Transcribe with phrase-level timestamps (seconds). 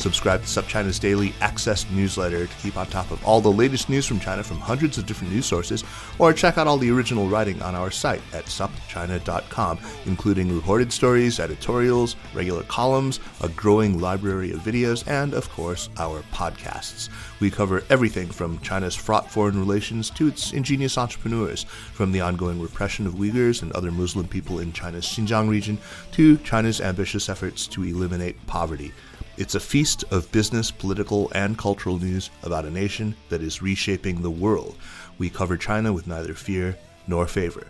[0.00, 4.06] Subscribe to SupChina's daily access newsletter to keep on top of all the latest news
[4.06, 5.84] from China from hundreds of different news sources,
[6.18, 11.38] or check out all the original writing on our site at supchina.com, including reported stories,
[11.38, 17.10] editorials, regular columns, a growing library of videos, and, of course, our podcasts.
[17.38, 22.58] We cover everything from China's fraught foreign relations to its ingenious entrepreneurs, from the ongoing
[22.58, 25.76] repression of Uyghurs and other Muslim people in China's Xinjiang region
[26.12, 28.94] to China's ambitious efforts to eliminate poverty.
[29.40, 34.20] It's a feast of business, political, and cultural news about a nation that is reshaping
[34.20, 34.76] the world.
[35.16, 37.66] We cover China with neither fear nor favor.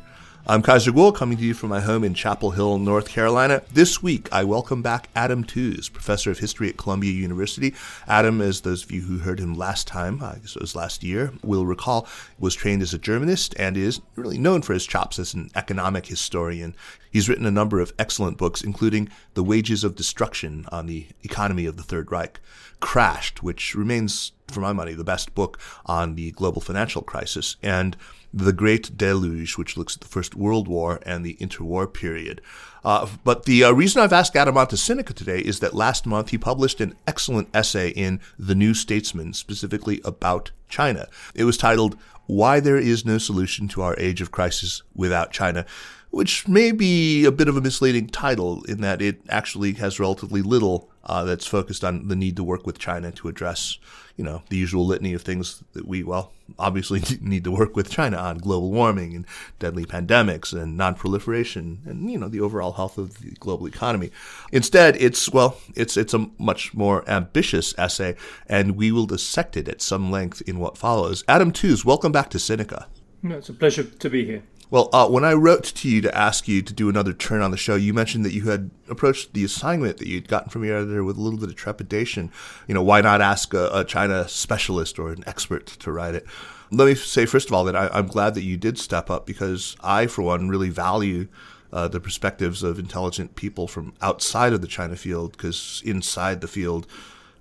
[0.51, 3.62] I'm Kaiser Kuo, coming to you from my home in Chapel Hill, North Carolina.
[3.73, 7.73] This week, I welcome back Adam Tooze, professor of history at Columbia University.
[8.09, 11.05] Adam, as those of you who heard him last time, I guess it was last
[11.05, 12.09] year, will recall,
[12.41, 16.06] was trained as a Germanist and is really known for his chops as an economic
[16.06, 16.75] historian.
[17.12, 21.67] He's written a number of excellent books, including The Wages of Destruction on the Economy
[21.67, 22.41] of the Third Reich,
[22.81, 27.97] Crashed, which remains, for my money, the best book on the global financial crisis, and
[28.33, 32.41] The Great Deluge, which looks at the First World War and the interwar period.
[32.84, 36.31] Uh, but the uh, reason I've asked Adam onto Sinica today is that last month
[36.31, 41.09] he published an excellent essay in The New Statesman, specifically about China.
[41.34, 41.97] It was titled
[42.27, 45.66] Why There Is No Solution to Our Age of Crisis Without China
[46.10, 50.43] which may be a bit of a misleading title in that it actually has relatively
[50.43, 53.78] little uh, that's focused on the need to work with China to address,
[54.16, 57.91] you know, the usual litany of things that we, well, obviously need to work with
[57.91, 59.27] China on global warming and
[59.59, 64.11] deadly pandemics and non-proliferation and, you know, the overall health of the global economy.
[64.53, 68.15] Instead, it's, well, it's, it's a much more ambitious essay
[68.47, 71.25] and we will dissect it at some length in what follows.
[71.27, 72.87] Adam Tooze, welcome back to Sinica.
[73.25, 74.43] it's a pleasure to be here.
[74.70, 77.50] Well, uh, when I wrote to you to ask you to do another turn on
[77.50, 80.76] the show, you mentioned that you had approached the assignment that you'd gotten from your
[80.76, 82.31] editor with a little bit of trepidation.
[82.69, 86.25] You know, why not ask a, a China specialist or an expert to write it?
[86.70, 89.26] Let me say, first of all, that I, am glad that you did step up
[89.26, 91.26] because I, for one, really value
[91.72, 96.48] uh, the perspectives of intelligent people from outside of the China field because inside the
[96.48, 96.87] field,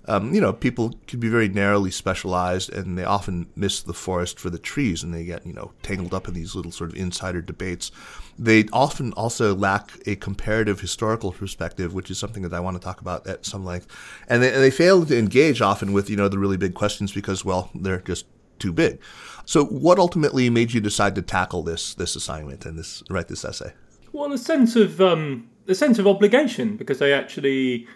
[0.06, 4.40] um, you know, people can be very narrowly specialized and they often miss the forest
[4.40, 6.96] for the trees and they get, you know, tangled up in these little sort of
[6.96, 7.92] insider debates.
[8.38, 12.84] They often also lack a comparative historical perspective, which is something that I want to
[12.84, 13.88] talk about at some length.
[14.28, 17.12] And they, and they fail to engage often with, you know, the really big questions
[17.12, 18.26] because, well, they're just
[18.58, 19.00] too big.
[19.46, 23.44] So what ultimately made you decide to tackle this, this assignment and this, write this
[23.44, 23.74] essay?
[24.12, 27.88] Well, a sense of, um, a sense of obligation because I actually,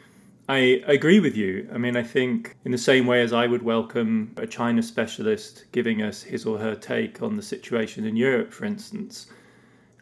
[0.50, 1.70] I agree with you.
[1.74, 5.66] I mean, I think in the same way as I would welcome a China specialist
[5.72, 9.28] giving us his or her take on the situation in Europe, for instance,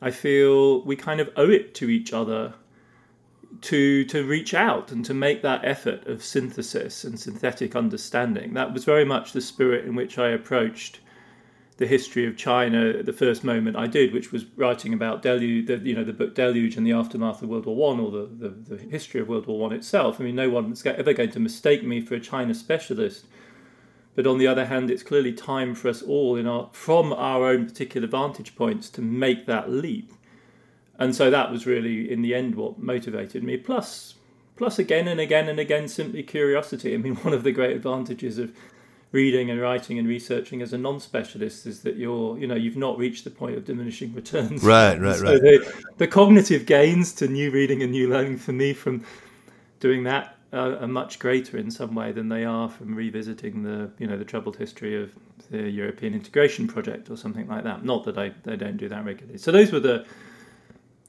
[0.01, 2.55] I feel we kind of owe it to each other
[3.61, 8.55] to to reach out and to make that effort of synthesis and synthetic understanding.
[8.55, 11.01] That was very much the spirit in which I approached
[11.81, 15.77] the history of China the first moment I did, which was writing about Deluge, the,
[15.77, 18.75] you know, the book Deluge and the aftermath of World War One, or the, the,
[18.75, 20.21] the, history of World War One itself.
[20.21, 23.25] I mean, no one's ever going to mistake me for a China specialist.
[24.13, 27.47] But on the other hand, it's clearly time for us all, in our, from our
[27.47, 30.13] own particular vantage points, to make that leap.
[30.99, 33.57] And so that was really, in the end, what motivated me.
[33.57, 34.13] Plus,
[34.55, 36.93] plus again and again and again, simply curiosity.
[36.93, 38.55] I mean, one of the great advantages of
[39.11, 42.97] reading and writing and researching as a non-specialist is that you're you know you've not
[42.97, 44.63] reached the point of diminishing returns.
[44.63, 45.41] Right right so right.
[45.41, 49.03] the, the, cognitive gains to new reading and new learning for me from
[49.79, 53.89] doing that are, are, much greater in some way than they are from revisiting the
[53.99, 55.11] you know the troubled history of
[55.49, 57.83] the European integration project or something like that.
[57.83, 59.37] Not that I, I don't do that regularly.
[59.37, 60.05] So those were the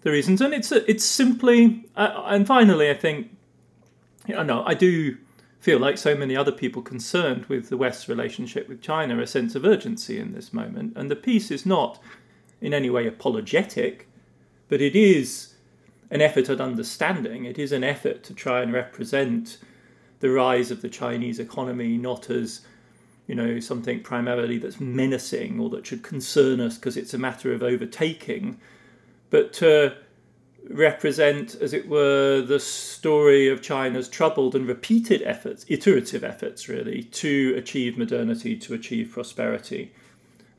[0.03, 0.41] the reasons.
[0.41, 3.31] And it's it's simply uh, and finally I think
[4.27, 5.17] you know I do
[5.63, 9.55] feel like so many other people concerned with the West's relationship with China a sense
[9.55, 10.93] of urgency in this moment.
[10.97, 12.03] And the piece is not
[12.61, 14.09] in any way apologetic
[14.69, 15.53] but it is
[16.11, 17.45] an effort at understanding.
[17.45, 19.59] It is an effort to try and represent
[20.21, 22.63] the rise of the Chinese economy not as
[23.27, 27.53] you know something primarily that's menacing or that should concern us because it's a matter
[27.53, 28.59] of overtaking,
[29.29, 29.95] but to
[30.69, 37.05] represent, as it were, the story of China's troubled and repeated efforts, iterative efforts, really,
[37.05, 39.93] to achieve modernity, to achieve prosperity,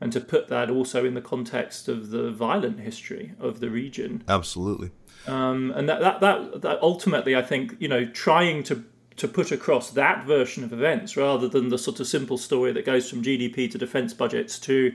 [0.00, 4.22] and to put that also in the context of the violent history of the region.
[4.28, 4.90] Absolutely.
[5.26, 8.84] Um, and that, that, that, that ultimately, I think, you know, trying to
[9.16, 12.84] to put across that version of events rather than the sort of simple story that
[12.84, 14.92] goes from GDP to defense budgets to,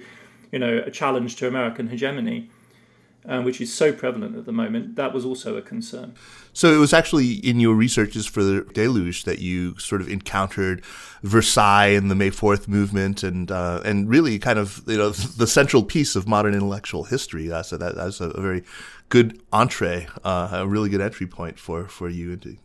[0.51, 2.49] you know, a challenge to American hegemony
[3.25, 6.13] um, which is so prevalent at the moment, that was also a concern.
[6.53, 10.83] So it was actually in your researches for the deluge that you sort of encountered
[11.23, 15.47] Versailles and the May Fourth movement, and uh, and really kind of you know the
[15.47, 17.49] central piece of modern intellectual history.
[17.63, 18.63] So that that's a, very
[19.09, 22.57] good entree, uh, a really good entry point for for you into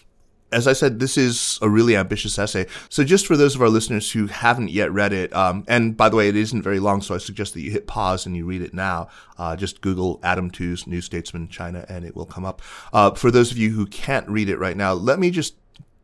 [0.54, 2.66] as I said, this is a really ambitious essay.
[2.88, 6.08] So just for those of our listeners who haven't yet read it, um, and by
[6.08, 8.46] the way, it isn't very long, so I suggest that you hit pause and you
[8.46, 9.08] read it now.
[9.36, 12.62] Uh, just Google Adam Tooze New Statesman China and it will come up.
[12.92, 15.56] Uh, for those of you who can't read it right now, let me just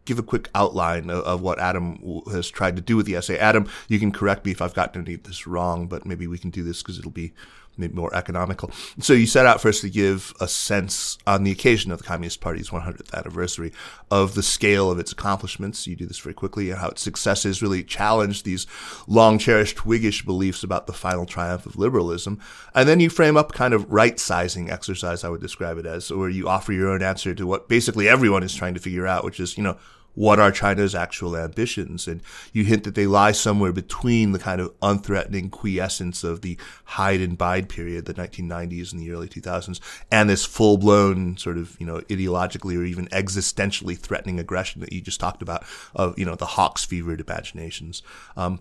[0.05, 3.39] give a quick outline of, of, what Adam has tried to do with the essay.
[3.39, 6.39] Adam, you can correct me if I've gotten any of this wrong, but maybe we
[6.39, 7.33] can do this because it'll be
[7.81, 8.71] maybe more economical.
[8.99, 12.41] So you set out first to give a sense on the occasion of the Communist
[12.41, 13.73] Party's 100th anniversary
[14.11, 15.87] of the scale of its accomplishments.
[15.87, 18.67] You do this very quickly and how its successes really challenged these
[19.07, 22.41] long cherished Whiggish beliefs about the final triumph of liberalism.
[22.75, 26.11] And then you frame up kind of right sizing exercise, I would describe it as,
[26.11, 29.25] where you offer your own answer to what basically everyone is trying to figure out,
[29.25, 29.77] which is, you know,
[30.15, 32.07] what are China's actual ambitions?
[32.07, 32.23] And
[32.53, 37.21] you hint that they lie somewhere between the kind of unthreatening quiescence of the hide
[37.21, 39.81] and bide period, the 1990s and the early 2000s,
[40.11, 44.93] and this full blown sort of, you know, ideologically or even existentially threatening aggression that
[44.93, 45.65] you just talked about
[45.95, 48.03] of, you know, the hawk's fevered imaginations.
[48.37, 48.61] Um,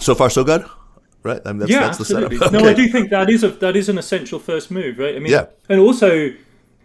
[0.00, 0.64] so far, so good?
[1.22, 2.36] Right, I mean, that's, yeah, that's absolutely.
[2.36, 2.50] Okay.
[2.50, 5.16] No, I do think that is a that is an essential first move, right?
[5.16, 5.46] I mean, yeah.
[5.70, 6.34] and also,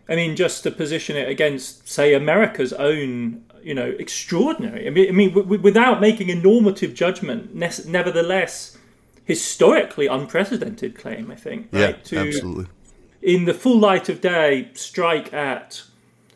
[0.08, 4.88] I mean, just to position it against, say, America's own you know, extraordinary.
[4.88, 8.78] I mean, I mean, w- without making a normative judgment, ne- nevertheless,
[9.26, 11.32] historically unprecedented claim.
[11.32, 11.70] I think.
[11.72, 11.82] Right?
[11.82, 12.66] Yeah, to, absolutely.
[13.22, 15.84] In the full light of day, strike at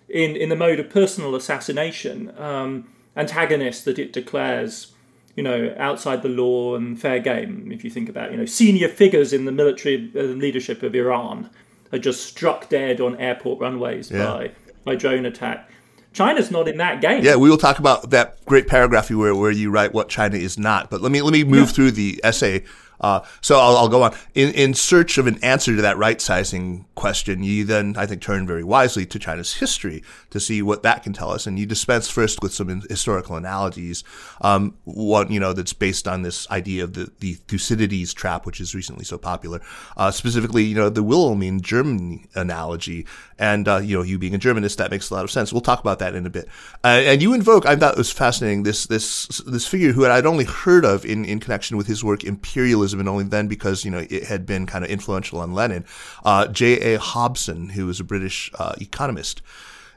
[0.10, 4.90] in in the mode of personal assassination um, antagonists that it declares.
[5.36, 7.72] You know, outside the law and fair game.
[7.72, 11.50] If you think about, you know, senior figures in the military uh, leadership of Iran
[11.92, 14.26] are just struck dead on airport runways yeah.
[14.26, 14.52] by
[14.84, 15.72] by drone attack.
[16.14, 17.24] China's not in that game.
[17.24, 20.38] Yeah, we will talk about that great paragraph you where where you write what China
[20.38, 20.90] is not.
[20.90, 21.74] But let me let me move yeah.
[21.74, 22.64] through the essay
[23.04, 24.16] uh, so I'll, I'll, go on.
[24.34, 28.22] In, in search of an answer to that right sizing question, you then, I think,
[28.22, 31.46] turn very wisely to China's history to see what that can tell us.
[31.46, 34.06] And you dispense first with some historical analogies.
[34.40, 38.62] Um, one, you know, that's based on this idea of the, the Thucydides trap, which
[38.62, 39.62] is recently so popular.
[39.98, 43.06] Uh, specifically, you know, the Wilhelmine German analogy.
[43.38, 45.52] And, uh, you know, you being a Germanist, that makes a lot of sense.
[45.52, 46.48] We'll talk about that in a bit.
[46.84, 50.26] Uh, and you invoke, I thought it was fascinating, this, this, this figure who I'd
[50.26, 53.92] only heard of in, in connection with his work, Imperialism and only then because you
[53.92, 55.86] know it had been kind of influential on Lenin.
[56.26, 56.96] Uh, J.
[56.96, 57.00] A.
[57.00, 59.42] Hobson, who was a British uh, economist.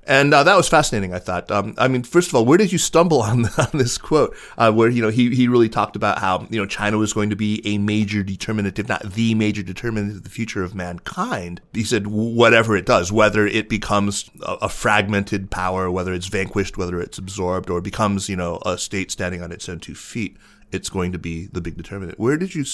[0.09, 1.13] And uh, that was fascinating.
[1.13, 1.51] I thought.
[1.51, 4.37] Um, I mean, first of all, where did you stumble on, on this quote?
[4.57, 7.31] Uh, where you know he he really talked about how you know China was going
[7.31, 11.61] to be a major determinant, not the major determinant of the future of mankind.
[11.73, 16.79] He said whatever it does, whether it becomes a, a fragmented power, whether it's vanquished,
[16.79, 20.37] whether it's absorbed, or becomes you know a state standing on its own two feet
[20.73, 22.19] it's going to be the big determinant.
[22.19, 22.65] Where did you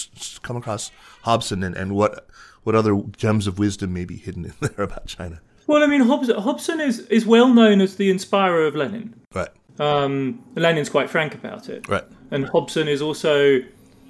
[0.43, 0.91] come across
[1.23, 2.27] Hobson, and, and what
[2.65, 5.41] what other gems of wisdom may be hidden in there about China?
[5.67, 9.15] Well, I mean, Hobson, Hobson is is well known as the inspirer of Lenin.
[9.35, 9.51] Right.
[9.79, 11.89] Um, Lenin's quite frank about it.
[11.89, 12.05] Right.
[12.31, 13.61] And Hobson is also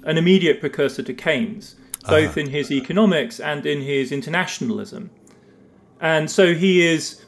[0.03, 1.75] an immediate precursor to Keynes,
[2.07, 2.41] both uh-huh.
[2.41, 5.09] in his economics and in his internationalism.
[6.01, 7.23] And so he is,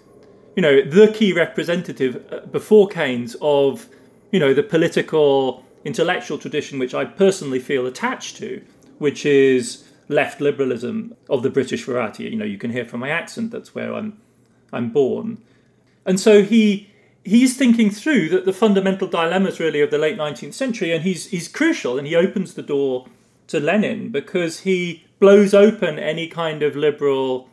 [0.56, 3.88] you know, the key representative uh, before Keynes of,
[4.32, 8.62] you know, the political intellectual tradition which I personally feel attached to,
[8.98, 12.26] which is left liberalism of the British variety.
[12.26, 14.20] You know, you can hear from my accent that's where I'm
[14.74, 15.38] I'm born.
[16.06, 16.90] And so he
[17.24, 21.28] he's thinking through that the fundamental dilemmas really of the late 19th century and he's
[21.28, 23.08] he's crucial and he opens the door
[23.48, 27.48] to Lenin because he blows open any kind of liberal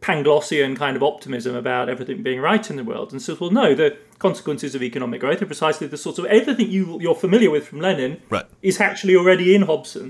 [0.00, 3.74] Panglossian kind of optimism about everything being right in the world and says, well, no,
[3.74, 3.96] the
[4.26, 7.80] consequences of economic growth are precisely the sort of everything you, you're familiar with from
[7.86, 8.46] Lenin right.
[8.70, 10.06] is actually already in Hobson,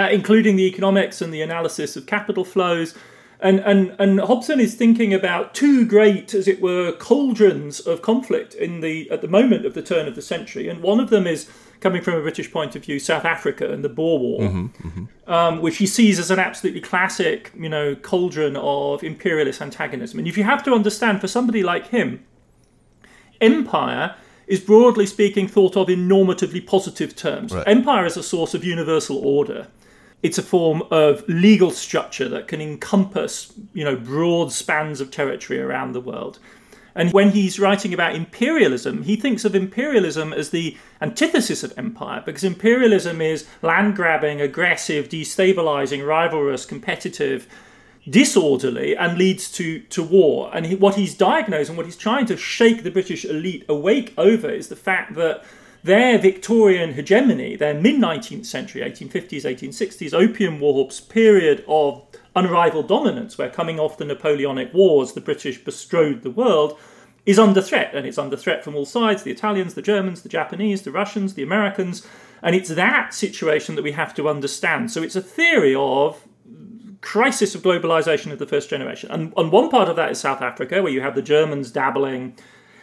[0.00, 2.94] uh, including the economics and the analysis of capital flows
[3.40, 8.54] And, and, and Hobson is thinking about two great, as it were, cauldrons of conflict
[8.54, 11.26] in the at the moment of the turn of the century, and one of them
[11.26, 11.48] is
[11.80, 15.04] coming from a British point of view, South Africa and the Boer War, mm-hmm, mm-hmm.
[15.30, 20.18] Um, which he sees as an absolutely classic, you know, cauldron of imperialist antagonism.
[20.18, 22.24] And if you have to understand, for somebody like him,
[23.40, 24.14] empire
[24.46, 27.52] is broadly speaking thought of in normatively positive terms.
[27.52, 27.66] Right.
[27.66, 29.66] Empire is a source of universal order
[30.22, 35.60] it's a form of legal structure that can encompass, you know, broad spans of territory
[35.60, 36.38] around the world.
[36.96, 42.22] And when he's writing about imperialism, he thinks of imperialism as the antithesis of empire,
[42.24, 47.46] because imperialism is land grabbing, aggressive, destabilizing, rivalrous, competitive,
[48.08, 50.50] disorderly, and leads to, to war.
[50.54, 54.14] And he, what he's diagnosed and what he's trying to shake the British elite awake
[54.16, 55.44] over is the fact that
[55.82, 63.38] their Victorian hegemony, their mid 19th century, 1850s, 1860s, Opium War's period of unrivaled dominance,
[63.38, 66.78] where coming off the Napoleonic Wars, the British bestrode the world,
[67.24, 67.94] is under threat.
[67.94, 71.34] And it's under threat from all sides the Italians, the Germans, the Japanese, the Russians,
[71.34, 72.06] the Americans.
[72.42, 74.90] And it's that situation that we have to understand.
[74.90, 76.26] So it's a theory of
[77.00, 79.10] crisis of globalization of the first generation.
[79.10, 82.36] And, and one part of that is South Africa, where you have the Germans dabbling,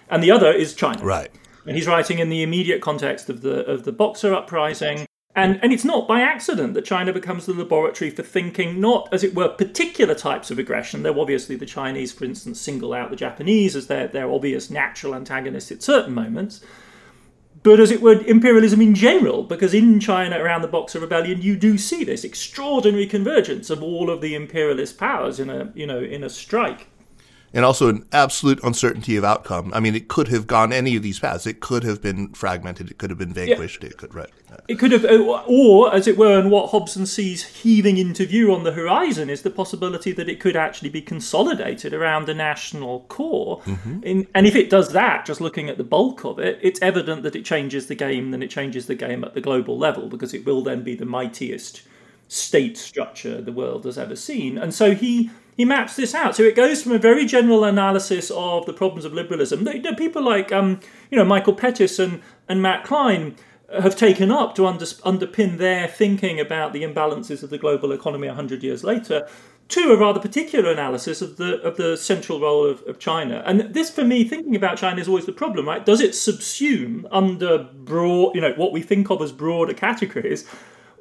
[0.10, 1.04] and the other is China.
[1.04, 1.32] Right.
[1.66, 5.08] And he's writing in the immediate context of the of the Boxer uprising.
[5.36, 9.24] And, and it's not by accident that China becomes the laboratory for thinking not, as
[9.24, 11.02] it were, particular types of aggression.
[11.02, 15.16] Though obviously the Chinese, for instance, single out the Japanese as their, their obvious natural
[15.16, 16.64] antagonists at certain moments,
[17.64, 21.56] but as it were, imperialism in general, because in China around the Boxer Rebellion, you
[21.56, 26.00] do see this extraordinary convergence of all of the imperialist powers in a you know
[26.00, 26.88] in a strike
[27.54, 29.72] and also an absolute uncertainty of outcome.
[29.74, 31.46] I mean, it could have gone any of these paths.
[31.46, 32.90] It could have been fragmented.
[32.90, 33.84] It could have been vanquished.
[33.84, 33.90] Yeah.
[33.90, 34.30] It could, right?
[34.68, 38.54] It could have, uh, or as it were, and what Hobson sees heaving into view
[38.54, 43.02] on the horizon is the possibility that it could actually be consolidated around a national
[43.02, 43.62] core.
[43.62, 44.04] Mm-hmm.
[44.04, 47.24] In, and if it does that, just looking at the bulk of it, it's evident
[47.24, 48.32] that it changes the game.
[48.32, 51.06] Then it changes the game at the global level because it will then be the
[51.06, 51.84] mightiest
[52.28, 54.58] state structure the world has ever seen.
[54.58, 56.36] And so he he maps this out.
[56.36, 60.24] So it goes from a very general analysis of the problems of liberalism that people
[60.24, 60.80] like um,
[61.12, 63.36] you know Michael Pettis and, and Matt Klein
[63.82, 68.28] have taken up to under, underpin their thinking about the imbalances of the global economy
[68.28, 69.28] 100 years later
[69.70, 73.42] to a rather particular analysis of the of the central role of, of China.
[73.46, 75.84] And this, for me, thinking about China is always the problem, right?
[75.86, 80.48] Does it subsume under broad, you know, what we think of as broader categories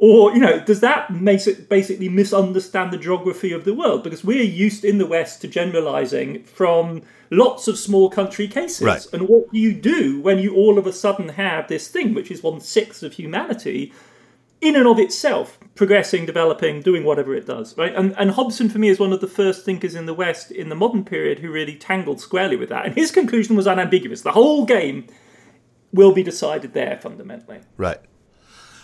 [0.02, 4.02] or, you know, does that make it basically misunderstand the geography of the world?
[4.02, 8.84] Because we're used in the West to generalizing from lots of small country cases.
[8.84, 9.06] Right.
[9.12, 12.32] And what do you do when you all of a sudden have this thing, which
[12.32, 13.92] is one sixth of humanity,
[14.60, 17.94] in and of itself, progressing, developing, doing whatever it does, right?
[17.94, 20.68] And, and Hobson, for me, is one of the first thinkers in the West in
[20.68, 22.86] the modern period who really tangled squarely with that.
[22.86, 24.22] And his conclusion was unambiguous.
[24.22, 25.06] The whole game
[25.92, 27.60] will be decided there fundamentally.
[27.76, 28.00] Right.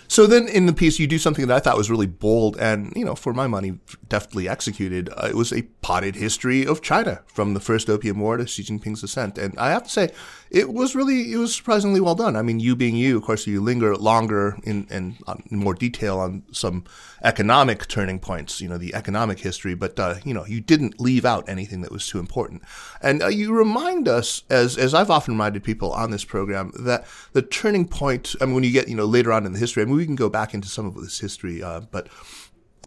[0.09, 2.93] So then in the piece, you do something that I thought was really bold and,
[2.97, 5.11] you know, for my money, deftly executed.
[5.11, 8.63] Uh, it was a potted history of China from the first Opium War to Xi
[8.63, 9.37] Jinping's ascent.
[9.37, 10.11] And I have to say,
[10.51, 12.37] it was really, it was surprisingly well done.
[12.37, 15.17] I mean, you being you, of course, you linger longer in, in
[15.51, 16.85] more detail on some
[17.23, 21.25] economic turning points, you know, the economic history, but, uh, you know, you didn't leave
[21.25, 22.63] out anything that was too important.
[23.03, 27.07] And uh, you remind us, as, as I've often reminded people on this program, that
[27.33, 29.83] the turning point, I mean, when you get, you know, later on in the history,
[29.83, 32.09] I mean, we can go back into some of this history, uh, but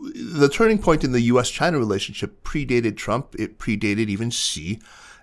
[0.02, 1.50] the turning point in the U.S.
[1.50, 3.36] China relationship predated Trump.
[3.38, 4.80] It predated even Xi.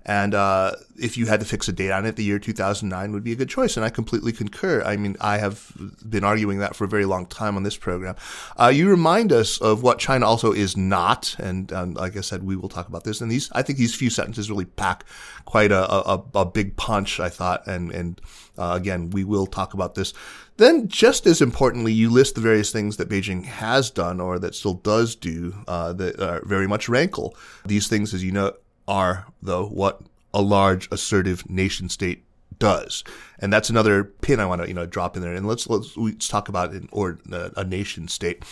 [0.09, 3.23] And uh, if you had to fix a date on it, the year 2009 would
[3.23, 3.77] be a good choice.
[3.77, 4.83] And I completely concur.
[4.83, 5.71] I mean, I have
[6.09, 8.17] been arguing that for a very long time on this program.
[8.59, 11.37] Uh, you remind us of what China also is not.
[11.39, 13.21] And um, like I said, we will talk about this.
[13.21, 15.05] And these, I think these few sentences really pack
[15.45, 17.67] quite a, a, a big punch, I thought.
[17.67, 18.19] And, and
[18.57, 20.15] uh, again, we will talk about this.
[20.57, 24.55] Then, just as importantly, you list the various things that Beijing has done or that
[24.55, 27.37] still does do uh, that are very much rankle.
[27.67, 28.55] These things, as you know,
[28.89, 30.01] are, though, what
[30.35, 32.25] a large assertive nation state
[32.59, 33.05] does.
[33.39, 35.33] And that's another pin I want to, you know, drop in there.
[35.33, 38.45] And let's, let's, let's talk about an or a, nation state.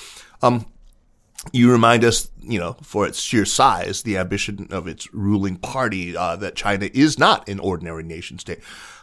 [0.43, 0.67] Um,
[1.53, 6.17] you remind us, you know, for its sheer size, the ambition of its ruling party,
[6.17, 8.61] uh, that China is not an ordinary nation state.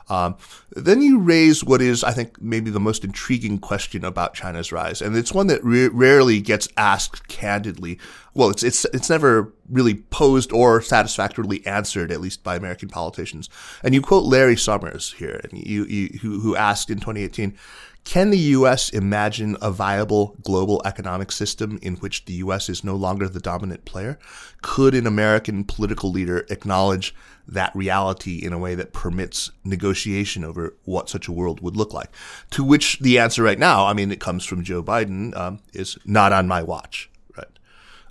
[0.09, 0.35] Um,
[0.71, 5.01] then you raise what is, I think, maybe the most intriguing question about China's rise,
[5.01, 7.99] and it's one that re- rarely gets asked candidly.
[8.33, 13.49] Well, it's it's it's never really posed or satisfactorily answered, at least by American politicians.
[13.83, 17.57] And you quote Larry Summers here, and you, you who, who asked in 2018.
[18.03, 18.89] Can the U.S.
[18.89, 22.67] imagine a viable global economic system in which the U.S.
[22.69, 24.19] is no longer the dominant player?
[24.61, 27.15] Could an American political leader acknowledge
[27.47, 31.93] that reality in a way that permits negotiation over what such a world would look
[31.93, 32.09] like?
[32.51, 35.97] To which the answer right now, I mean, it comes from Joe Biden, um, is
[36.05, 37.09] not on my watch.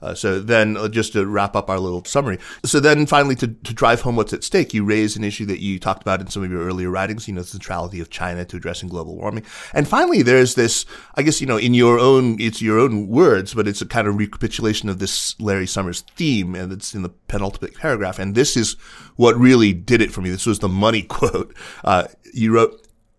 [0.03, 2.39] Uh, so then, uh, just to wrap up our little summary.
[2.65, 5.61] So then, finally, to, to drive home what's at stake, you raise an issue that
[5.61, 7.29] you talked about in some of your earlier writings.
[7.29, 9.45] You know, the centrality of China to addressing global warming.
[9.73, 10.85] And finally, there's this.
[11.15, 14.09] I guess you know, in your own, it's your own words, but it's a kind
[14.09, 18.19] of recapitulation of this Larry Summers theme, and it's in the penultimate paragraph.
[18.19, 18.75] And this is
[19.17, 20.31] what really did it for me.
[20.31, 21.55] This was the money quote.
[21.85, 22.79] Uh, you wrote.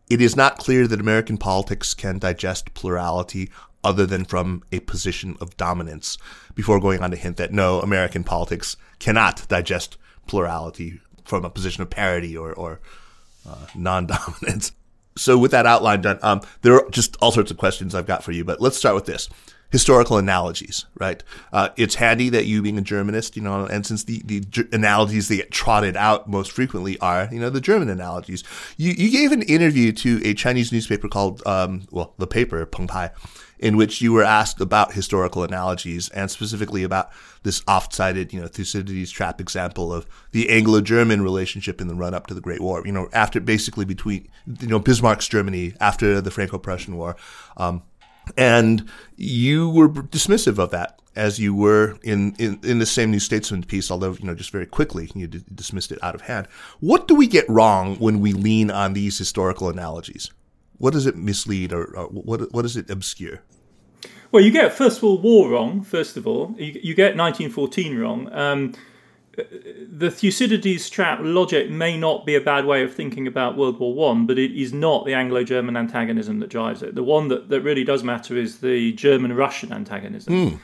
[0.09, 3.49] It is not clear that American politics can digest plurality
[3.83, 6.17] other than from a position of dominance,
[6.55, 9.97] before going on to hint that no, American politics cannot digest
[10.27, 12.79] plurality from a position of parity or, or
[13.47, 14.71] uh, non dominance.
[15.15, 18.23] So, with that outline done, um, there are just all sorts of questions I've got
[18.23, 19.29] for you, but let's start with this
[19.73, 21.23] historical analogies, right?
[21.51, 25.29] Uh, it's handy that you being a Germanist, you know, and since the, the analogies
[25.29, 28.43] that get trotted out most frequently are, you know, the German analogies.
[28.77, 32.85] You, you gave an interview to a Chinese newspaper called, um, well, the paper, Peng
[32.85, 33.09] Pai,
[33.57, 37.09] in which you were asked about historical analogies and specifically about
[37.41, 42.35] this oft-cited, you know, Thucydides trap example of the Anglo-German relationship in the run-up to
[42.35, 42.83] the Great War.
[42.85, 44.27] You know, after basically between,
[44.59, 47.15] you know, Bismarck's Germany after the Franco-Prussian War,
[47.57, 47.81] um,
[48.37, 53.19] and you were dismissive of that as you were in, in, in the same New
[53.19, 56.47] Statesman piece, although, you know, just very quickly you d- dismissed it out of hand.
[56.79, 60.31] What do we get wrong when we lean on these historical analogies?
[60.77, 63.41] What does it mislead or, or what, what does it obscure?
[64.31, 66.55] Well, you get First World War wrong, first of all.
[66.57, 68.33] You, you get 1914 wrong.
[68.33, 68.73] Um,
[69.35, 73.93] the Thucydides trap logic may not be a bad way of thinking about World War
[73.93, 76.95] One, but it is not the Anglo-German antagonism that drives it.
[76.95, 80.59] The one that, that really does matter is the German-Russian antagonism.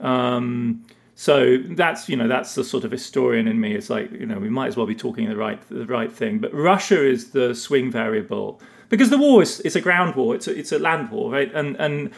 [0.00, 0.04] Mm.
[0.04, 3.74] Um, so that's you know that's the sort of historian in me.
[3.74, 6.38] It's like you know we might as well be talking the right the right thing.
[6.38, 10.34] But Russia is the swing variable because the war is it's a ground war.
[10.34, 11.52] It's a, it's a land war, right?
[11.54, 12.10] And and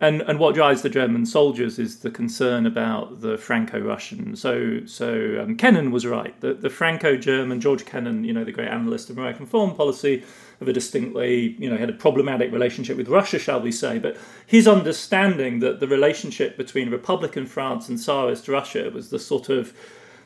[0.00, 4.36] and and what drives the German soldiers is the concern about the Franco-Russian.
[4.36, 6.38] So so um, Kennan was right.
[6.40, 10.22] The the Franco-German George Kennan, you know, the great analyst of American foreign policy,
[10.60, 13.98] of a distinctly you know had a problematic relationship with Russia, shall we say?
[13.98, 19.48] But his understanding that the relationship between Republican France and Tsarist Russia was the sort
[19.48, 19.72] of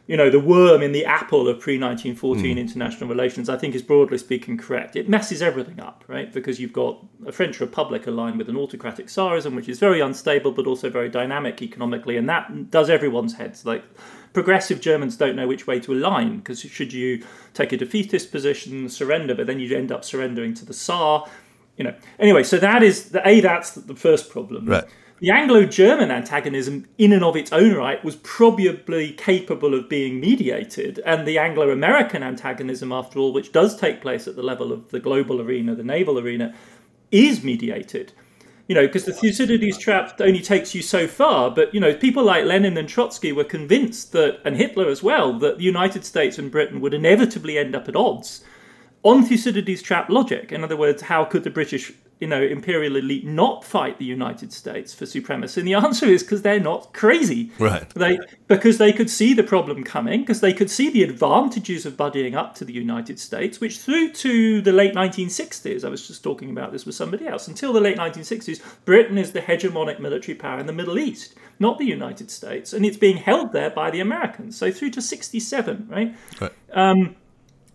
[0.06, 2.58] you know, the worm in the apple of pre 1914 mm.
[2.58, 4.96] international relations, I think is broadly speaking correct.
[4.96, 6.32] It messes everything up, right?
[6.32, 10.52] Because you've got a French Republic aligned with an autocratic Tsarism, which is very unstable
[10.52, 13.64] but also very dynamic economically, and that does everyone's heads.
[13.64, 13.84] Like,
[14.32, 18.88] progressive Germans don't know which way to align because should you take a defeatist position,
[18.88, 21.28] surrender, but then you end up surrendering to the Tsar,
[21.76, 21.94] you know.
[22.18, 24.66] Anyway, so that is the a that's the first problem.
[24.66, 24.84] Right
[25.20, 30.18] the Anglo German antagonism, in and of its own right, was probably capable of being
[30.18, 30.98] mediated.
[31.04, 34.90] And the Anglo American antagonism, after all, which does take place at the level of
[34.90, 36.54] the global arena, the naval arena,
[37.10, 38.12] is mediated.
[38.66, 41.50] You know, because the Thucydides trap only takes you so far.
[41.50, 45.38] But, you know, people like Lenin and Trotsky were convinced that, and Hitler as well,
[45.40, 48.42] that the United States and Britain would inevitably end up at odds
[49.02, 50.52] on Thucydides trap logic.
[50.52, 54.52] In other words, how could the British you know, imperial elite not fight the United
[54.52, 55.60] States for supremacy?
[55.60, 57.50] And the answer is because they're not crazy.
[57.58, 57.88] Right.
[57.90, 61.96] They because they could see the problem coming, because they could see the advantages of
[61.96, 66.22] buddying up to the United States, which through to the late 1960s, I was just
[66.22, 70.34] talking about this with somebody else, until the late 1960s, Britain is the hegemonic military
[70.34, 73.90] power in the Middle East, not the United States, and it's being held there by
[73.90, 74.56] the Americans.
[74.56, 76.14] So through to 67, right?
[76.40, 76.52] Right.
[76.72, 77.16] Um,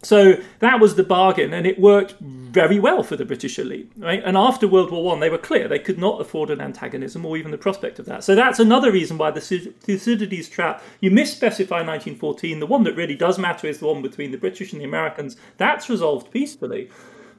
[0.06, 3.92] so that was the bargain, and it worked very well for the British elite.
[3.98, 4.22] Right?
[4.24, 7.36] And after World War One, they were clear they could not afford an antagonism or
[7.36, 8.24] even the prospect of that.
[8.24, 10.82] So that's another reason why the Thucydides trap.
[11.02, 12.60] You misspecify 1914.
[12.60, 15.36] The one that really does matter is the one between the British and the Americans.
[15.58, 16.90] That's resolved peacefully.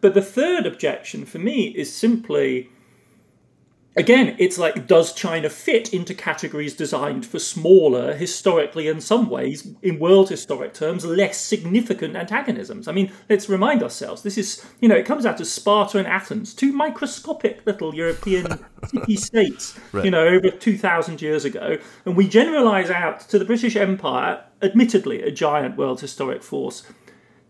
[0.01, 2.71] But the third objection for me is simply
[3.97, 9.69] again, it's like, does China fit into categories designed for smaller, historically, in some ways,
[9.83, 12.89] in world historic terms, less significant antagonisms?
[12.89, 16.07] I mean, let's remind ourselves this is, you know, it comes out of Sparta and
[16.07, 18.47] Athens, two microscopic little European
[18.87, 20.05] city states, right.
[20.05, 21.79] you know, over 2,000 years ago.
[22.05, 26.83] And we generalize out to the British Empire, admittedly, a giant world historic force.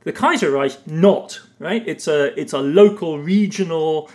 [0.05, 1.83] The Kaiserreich, not, right?
[1.85, 4.09] It's a, it's a local, regional,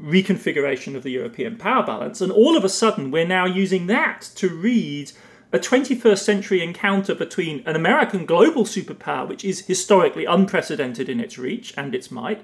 [0.00, 2.20] reconfiguration of the European power balance.
[2.20, 5.12] And all of a sudden, we're now using that to read
[5.52, 11.38] a 21st century encounter between an American global superpower, which is historically unprecedented in its
[11.38, 12.42] reach and its might,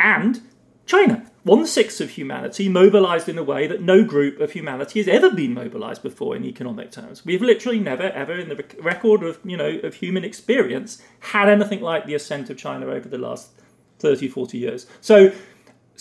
[0.00, 0.40] and
[0.86, 1.30] China.
[1.44, 5.30] One sixth of humanity mobilized in a way that no group of humanity has ever
[5.30, 7.24] been mobilized before in economic terms.
[7.24, 11.80] We've literally never, ever in the record of you know of human experience had anything
[11.80, 13.50] like the ascent of China over the last
[13.98, 14.86] 30, 40 years.
[15.00, 15.32] So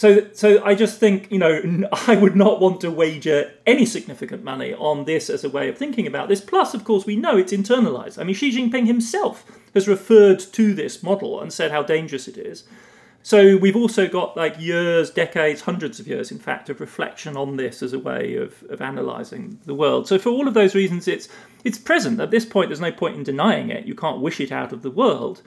[0.02, 4.44] so, so I just think you know I would not want to wager any significant
[4.44, 6.42] money on this as a way of thinking about this.
[6.42, 8.18] Plus, of course, we know it's internalized.
[8.18, 12.36] I mean, Xi Jinping himself has referred to this model and said how dangerous it
[12.36, 12.64] is.
[13.22, 17.58] So we've also got like years, decades, hundreds of years, in fact, of reflection on
[17.58, 20.08] this as a way of, of analysing the world.
[20.08, 21.30] So for all of those reasons, it's
[21.64, 22.20] it's present.
[22.20, 23.86] At this point, there's no point in denying it.
[23.86, 25.44] You can't wish it out of the world.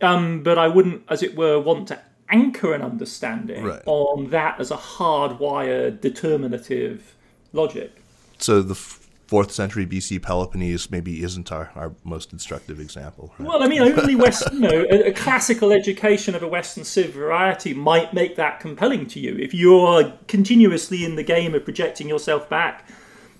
[0.00, 3.82] Um, but I wouldn't, as it were, want to anchor an understanding right.
[3.86, 7.14] on that as a hardwired determinative
[7.52, 8.02] logic.
[8.38, 13.34] So the fourth century BC Peloponnese maybe isn't our, our most instructive example.
[13.38, 13.48] Right?
[13.48, 17.12] Well, I mean, only West, you know, a, a, classical education of a Western civ
[17.14, 22.08] variety might make that compelling to you if you're continuously in the game of projecting
[22.08, 22.86] yourself back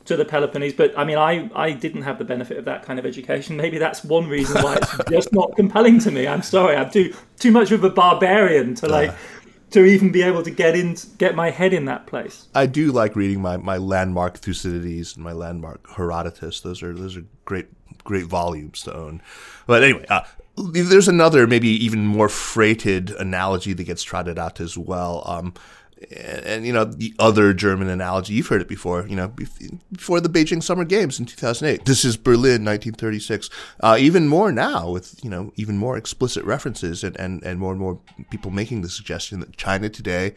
[0.07, 0.75] to the Peloponnese.
[0.75, 3.57] But I mean, I, I didn't have the benefit of that kind of education.
[3.65, 6.27] Maybe that's one reason why it's just not compelling to me.
[6.27, 9.15] I'm sorry, I'm too too much of a barbarian to like.
[9.71, 12.47] To even be able to get in, get my head in that place.
[12.55, 16.61] I do like reading my, my landmark Thucydides and my landmark Herodotus.
[16.61, 17.67] Those are those are great
[18.05, 19.21] great volumes to own.
[19.67, 20.23] But anyway, uh,
[20.57, 25.25] there's another maybe even more freighted analogy that gets trotted out as well.
[25.27, 25.55] Um,
[26.11, 29.07] and, and, you know the other German analogy you've heard it before.
[29.07, 29.29] You know
[29.93, 31.85] before the Beijing Summer Games in 2008.
[31.85, 33.51] This is Berlin 1936.
[33.81, 37.73] Uh, even more now with you know even more explicit references and, and and more
[37.73, 37.99] and more
[38.31, 40.35] people making the suggestion that China today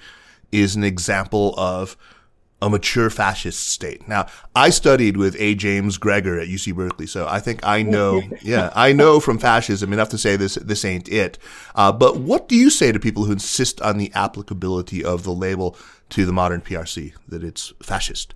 [0.51, 1.97] is an example of
[2.61, 4.07] a mature fascist state.
[4.07, 5.53] Now, I studied with A.
[5.53, 9.93] James Gregor at UC Berkeley, so I think I know, yeah, I know from fascism
[9.93, 11.37] enough to say this this ain't it.
[11.75, 15.33] Uh, but what do you say to people who insist on the applicability of the
[15.33, 15.77] label
[16.09, 18.33] to the modern PRC that it's fascist?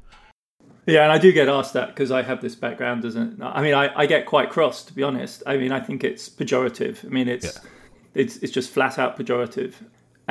[0.86, 3.74] Yeah, and I do get asked that because I have this background, doesn't I mean,
[3.74, 5.42] I, I get quite cross to be honest.
[5.48, 7.04] I mean, I think it's pejorative.
[7.06, 7.70] I mean, it's yeah.
[8.14, 9.74] it's it's just flat out pejorative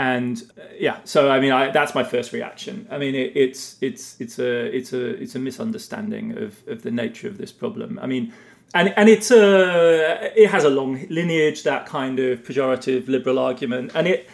[0.00, 2.86] and uh, yeah so i mean I, that's my first reaction.
[2.90, 6.90] I mean it, it's it's it's a it's a it's a misunderstanding of of the
[6.90, 7.98] nature of this problem.
[8.02, 8.32] I mean
[8.72, 13.92] and and it's a it has a long lineage that kind of pejorative liberal argument.
[13.94, 14.30] And it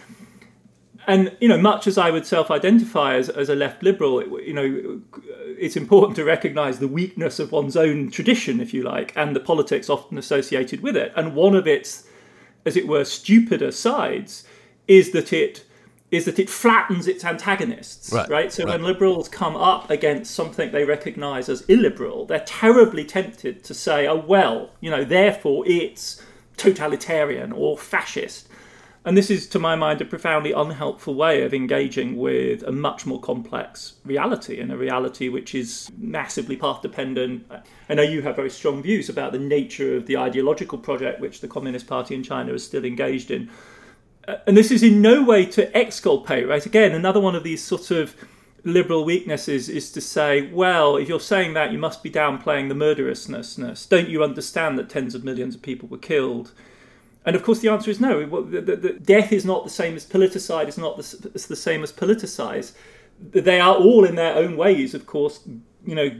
[1.08, 5.00] and you know much as i would self-identify as, as a left liberal you know
[5.64, 9.44] it's important to recognize the weakness of one's own tradition if you like and the
[9.52, 11.12] politics often associated with it.
[11.16, 11.88] And one of its
[12.64, 14.44] as it were stupider sides
[14.88, 15.64] is that it
[16.10, 18.28] is that it flattens its antagonists, right?
[18.28, 18.52] right?
[18.52, 18.72] So right.
[18.72, 24.06] when liberals come up against something they recognise as illiberal, they're terribly tempted to say,
[24.06, 26.22] "Oh well, you know, therefore it's
[26.56, 28.48] totalitarian or fascist."
[29.04, 33.06] And this is, to my mind, a profoundly unhelpful way of engaging with a much
[33.06, 37.46] more complex reality, and a reality which is massively path dependent.
[37.88, 41.40] I know you have very strong views about the nature of the ideological project which
[41.40, 43.48] the Communist Party in China is still engaged in
[44.46, 46.64] and this is in no way to exculpate, right?
[46.64, 48.14] Again, another one of these sort of
[48.64, 52.74] liberal weaknesses is to say, well, if you're saying that, you must be downplaying the
[52.74, 53.86] murderousness.
[53.86, 56.52] Don't you understand that tens of millions of people were killed?
[57.24, 58.24] And of course, the answer is no.
[59.02, 60.68] Death is not the same as politicide.
[60.68, 62.72] It's not the, the same as politicize.
[63.20, 65.40] They are all, in their own ways, of course,
[65.84, 66.10] you know,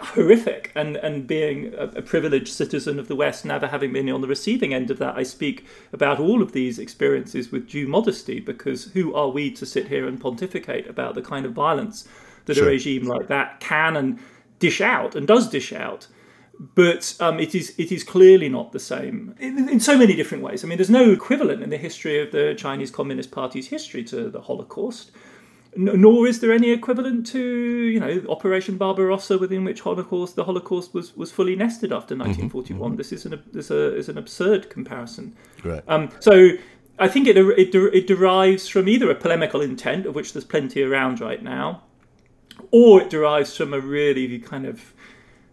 [0.00, 4.20] horrific and and being a, a, privileged citizen of the west never having been on
[4.20, 8.40] the receiving end of that i speak about all of these experiences with due modesty
[8.40, 12.08] because who are we to sit here and pontificate about the kind of violence
[12.46, 12.66] that sure.
[12.66, 14.18] a regime like that can and
[14.58, 16.06] dish out and does dish out
[16.74, 20.42] but um, it is it is clearly not the same in, in, so many different
[20.42, 20.64] ways.
[20.64, 24.30] I mean, there's no equivalent in the history of the Chinese Communist Party's history to
[24.30, 25.10] the Holocaust
[25.76, 30.94] nor is there any equivalent to you know Operation Barbarossa, within which Holocaust the Holocaust
[30.94, 32.78] was, was fully nested after 1941.
[32.78, 32.96] Mm-hmm, mm-hmm.
[32.96, 35.36] This is an this a, is an absurd comparison.
[35.62, 35.82] Right.
[35.88, 36.50] Um, so
[36.98, 40.82] I think it, it it derives from either a polemical intent, of which there's plenty
[40.82, 41.82] around right now,
[42.70, 44.94] or it derives from a really kind of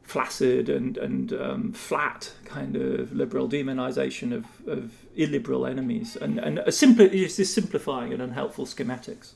[0.04, 6.60] flaccid and and um, flat kind of liberal demonization of, of illiberal enemies and and
[6.60, 9.34] a simple it's this simplifying and unhelpful schematics.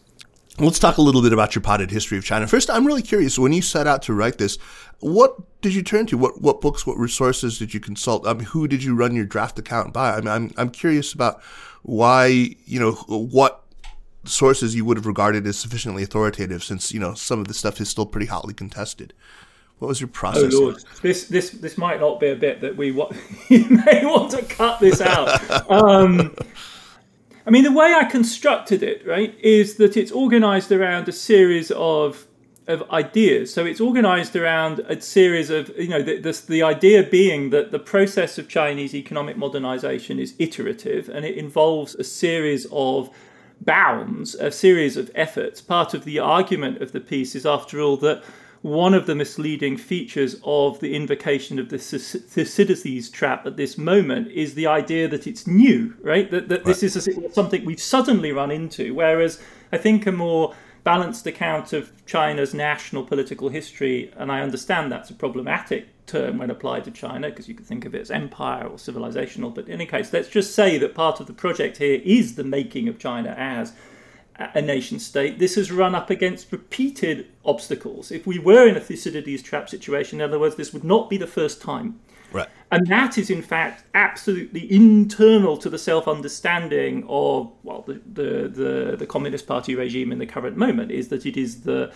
[0.59, 2.47] Let's talk a little bit about your potted history of China.
[2.47, 3.37] First, I'm really curious.
[3.37, 4.57] When you set out to write this,
[4.99, 6.17] what did you turn to?
[6.17, 8.25] What what books, what resources did you consult?
[8.25, 10.13] I mean, who did you run your draft account by?
[10.13, 11.43] I mean, I'm I'm curious about
[11.83, 12.25] why
[12.65, 13.63] you know what
[14.23, 17.79] sources you would have regarded as sufficiently authoritative, since you know some of the stuff
[17.79, 19.13] is still pretty hotly contested.
[19.77, 20.55] What was your process?
[20.55, 23.15] Oh Lord, this this this might not be a bit that we want.
[23.49, 25.39] you may want to cut this out.
[25.69, 26.33] Um,
[27.47, 31.71] I mean, the way I constructed it, right, is that it's organized around a series
[31.71, 32.27] of
[32.67, 33.53] of ideas.
[33.53, 37.71] So it's organized around a series of, you know, the, the, the, idea being that
[37.71, 43.09] the process of Chinese economic modernization is iterative and it involves a series of
[43.61, 45.61] bounds, a series of efforts.
[45.61, 48.21] Part of the argument of the piece is, after all, that
[48.67, 54.29] one of the misleading features of the invocation of the Thucydides trap at this moment
[54.31, 56.29] is the idea that it's new, right?
[56.29, 56.65] That, that right.
[56.65, 60.53] this is a, something we've suddenly run into, whereas I think a more
[60.83, 66.51] balanced account of China's national political history, and I understand that's a problematic term when
[66.51, 69.53] applied to China because you could think of it as empire or civilizational.
[69.55, 72.43] But in any case, let's just say that part of the project here is the
[72.43, 73.73] making of China as
[74.39, 75.39] a nation state.
[75.39, 78.11] This has run up against repeated obstacles.
[78.11, 81.17] If we were in a Thucydides trap situation, in other words, this would not be
[81.17, 81.99] the first time.
[82.31, 82.49] Right.
[82.71, 88.47] And that is, in fact, absolutely internal to the self understanding of, well, the, the,
[88.49, 91.93] the, the Communist Party regime in the current moment, is that it is the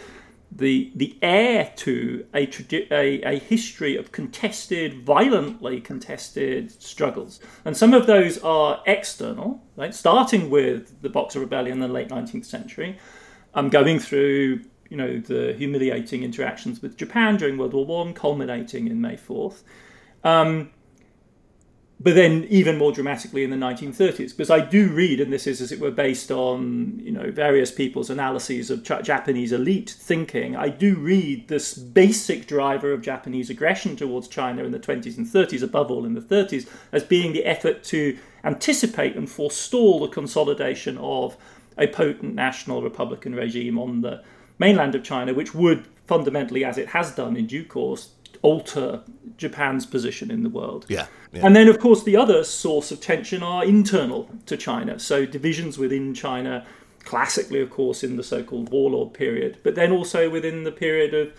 [0.52, 2.50] the the heir to a,
[2.92, 9.96] a, a history of contested, violently contested struggles, and some of those are external, right?
[9.96, 12.98] Starting with the Boxer Rebellion in the late 19th century,
[13.54, 18.88] um, going through you know the humiliating interactions with Japan during World War One, culminating
[18.88, 19.64] in May 4th.
[20.24, 20.72] Um,
[22.04, 25.62] but then even more dramatically in the 1930s because i do read and this is
[25.62, 30.68] as it were based on you know various people's analyses of japanese elite thinking i
[30.68, 35.62] do read this basic driver of japanese aggression towards china in the 20s and 30s
[35.62, 40.98] above all in the 30s as being the effort to anticipate and forestall the consolidation
[40.98, 41.38] of
[41.78, 44.24] a potent national republican regime on the
[44.58, 48.10] mainland of china which would fundamentally as it has done in due course
[48.42, 49.02] alter
[49.38, 50.86] Japan's position in the world.
[50.88, 51.46] Yeah, yeah.
[51.46, 55.00] And then, of course, the other source of tension are internal to China.
[55.00, 56.66] So divisions within China,
[57.04, 61.34] classically, of course, in the so-called warlord period, but then also within the period of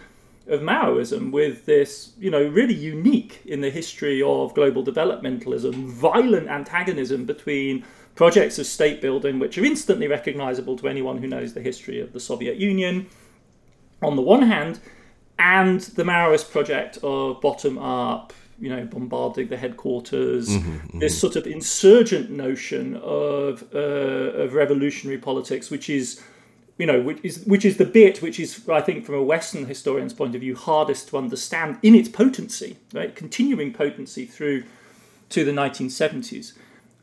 [0.49, 6.49] of Maoism, with this, you know, really unique in the history of global developmentalism, violent
[6.49, 7.85] antagonism between
[8.15, 12.12] projects of state building, which are instantly recognizable to anyone who knows the history of
[12.12, 13.07] the Soviet Union,
[14.03, 14.81] on the one hand,
[15.42, 20.98] and the Maoist project of bottom up, you know, bombarding the headquarters, mm-hmm, mm-hmm.
[21.00, 26.22] this sort of insurgent notion of uh, of revolutionary politics, which is,
[26.78, 29.66] you know, which is which is the bit which is, I think, from a Western
[29.66, 34.62] historian's point of view, hardest to understand in its potency, right, continuing potency through
[35.31, 36.52] to the 1970s.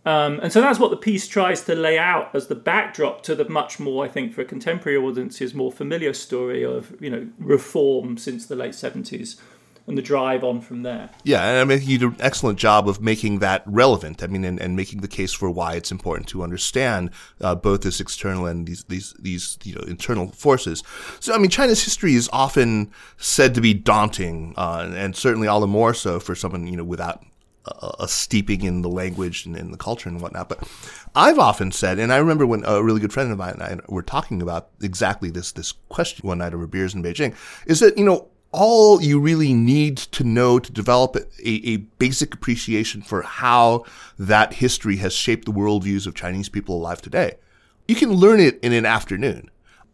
[0.10, 3.36] Um, and so that's what the piece tries to lay out as the backdrop to
[3.36, 7.28] the much more, I think, for a contemporary audiences, more familiar story of you know
[7.38, 9.40] reform since the late seventies
[9.86, 11.12] and the drive on from there.
[11.24, 14.24] Yeah, and I mean you did an excellent job of making that relevant.
[14.24, 17.82] I mean, and, and making the case for why it's important to understand uh, both
[17.82, 20.82] this external and these these these you know internal forces.
[21.20, 25.60] So I mean, China's history is often said to be daunting, uh, and certainly all
[25.60, 27.24] the more so for someone you know without
[27.66, 30.50] a, a steeping in the language and in the culture and whatnot.
[30.50, 30.68] But
[31.16, 33.80] I've often said, and I remember when a really good friend of mine and I
[33.88, 37.98] were talking about exactly this this question one night over beers in Beijing, is that
[37.98, 43.22] you know all you really need to know to develop a, a, basic appreciation for
[43.22, 43.86] how
[44.18, 47.36] that history has shaped the worldviews of Chinese people alive today.
[47.88, 49.52] You can learn it in an afternoon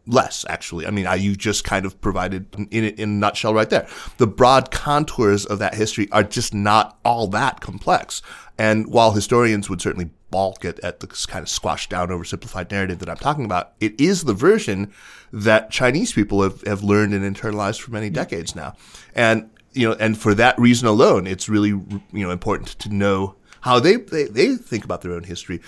[0.08, 0.86] less actually.
[0.86, 3.88] I mean, I, you just kind of provided in, in a nutshell right there.
[4.18, 8.22] The broad contours of that history are just not all that complex.
[8.58, 13.00] And while historians would certainly balk at, at this kind of squashed down, oversimplified narrative
[13.00, 14.94] that I'm talking about, it is the version
[15.32, 18.76] that Chinese people have, have learned and internalized for many decades now.
[19.14, 23.36] And, you know, and for that reason alone, it's really, you know, important to know
[23.62, 25.60] how they, they, they think about their own history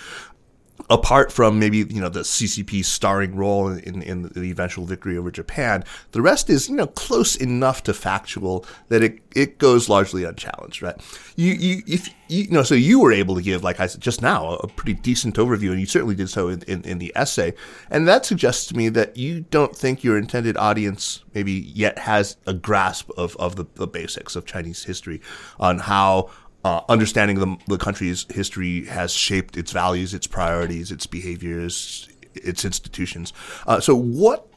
[0.90, 5.30] apart from maybe you know the CCP's starring role in, in the eventual victory over
[5.30, 10.24] Japan, the rest is you know close enough to factual that it, it goes largely
[10.24, 10.96] unchallenged, right?
[11.36, 14.00] You you if you, you know so you were able to give like I said
[14.00, 17.12] just now a pretty decent overview, and you certainly did so in, in, in the
[17.14, 17.54] essay,
[17.90, 22.36] and that suggests to me that you don't think your intended audience maybe yet has
[22.46, 25.20] a grasp of of the, the basics of Chinese history
[25.58, 26.30] on how
[26.64, 32.64] uh, understanding the, the country's history has shaped its values, its priorities, its behaviors, its
[32.64, 33.32] institutions.
[33.66, 34.48] Uh, so, what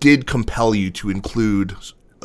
[0.00, 1.74] did compel you to include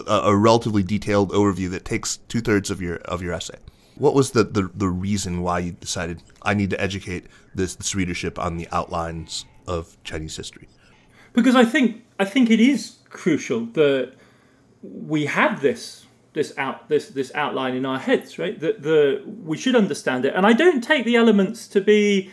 [0.07, 3.57] a, a relatively detailed overview that takes two thirds of your of your essay?
[3.95, 7.93] What was the, the, the reason why you decided I need to educate this, this
[7.93, 10.69] readership on the outlines of Chinese history?
[11.33, 14.13] Because I think I think it is crucial that
[14.81, 18.59] we have this this out this this outline in our heads, right?
[18.59, 22.31] That the we should understand it, and I don't take the elements to be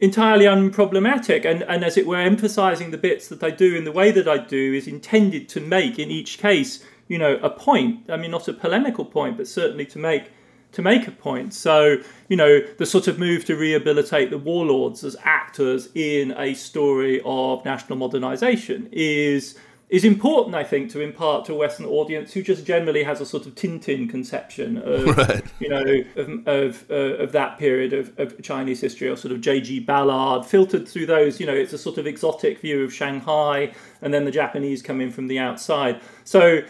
[0.00, 1.44] entirely unproblematic.
[1.44, 4.28] And, and as it were emphasizing the bits that I do in the way that
[4.28, 8.10] I do is intended to make in each case you know a point.
[8.10, 10.30] I mean not a polemical point but certainly to make
[10.72, 11.54] to make a point.
[11.54, 16.54] So you know the sort of move to rehabilitate the warlords as actors in a
[16.54, 19.56] story of national modernization is
[19.94, 23.26] is important, I think, to impart to a Western audience who just generally has a
[23.26, 25.44] sort of Tintin conception of, right.
[25.60, 29.40] you know, of of, uh, of that period of, of, Chinese history, or sort of
[29.40, 29.78] J.G.
[29.80, 31.38] Ballard, filtered through those.
[31.38, 35.00] You know, it's a sort of exotic view of Shanghai, and then the Japanese come
[35.00, 36.00] in from the outside.
[36.24, 36.62] So,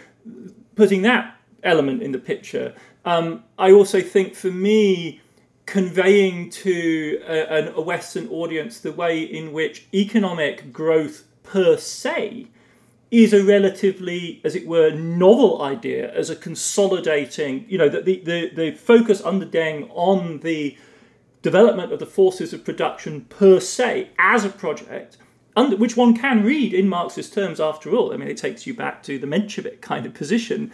[0.75, 2.75] putting that element in the picture,
[3.07, 5.23] um, I also think for me
[5.65, 12.49] conveying to a, a Western audience the way in which economic growth per se
[13.11, 18.51] is a relatively, as it were, novel idea as a consolidating, you know, the, the,
[18.51, 20.77] the focus under Deng on the
[21.43, 25.19] development of the forces of production per se as a project,
[25.57, 28.13] under, which one can read in Marxist terms after all.
[28.13, 30.73] I mean, it takes you back to the Menshevik kind of position,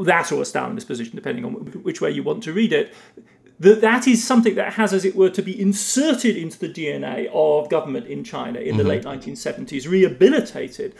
[0.00, 2.92] that or a Stalinist position, depending on which way you want to read it.
[3.60, 7.30] That that is something that has, as it were, to be inserted into the DNA
[7.32, 8.78] of government in China in mm-hmm.
[8.78, 10.94] the late 1970s, rehabilitated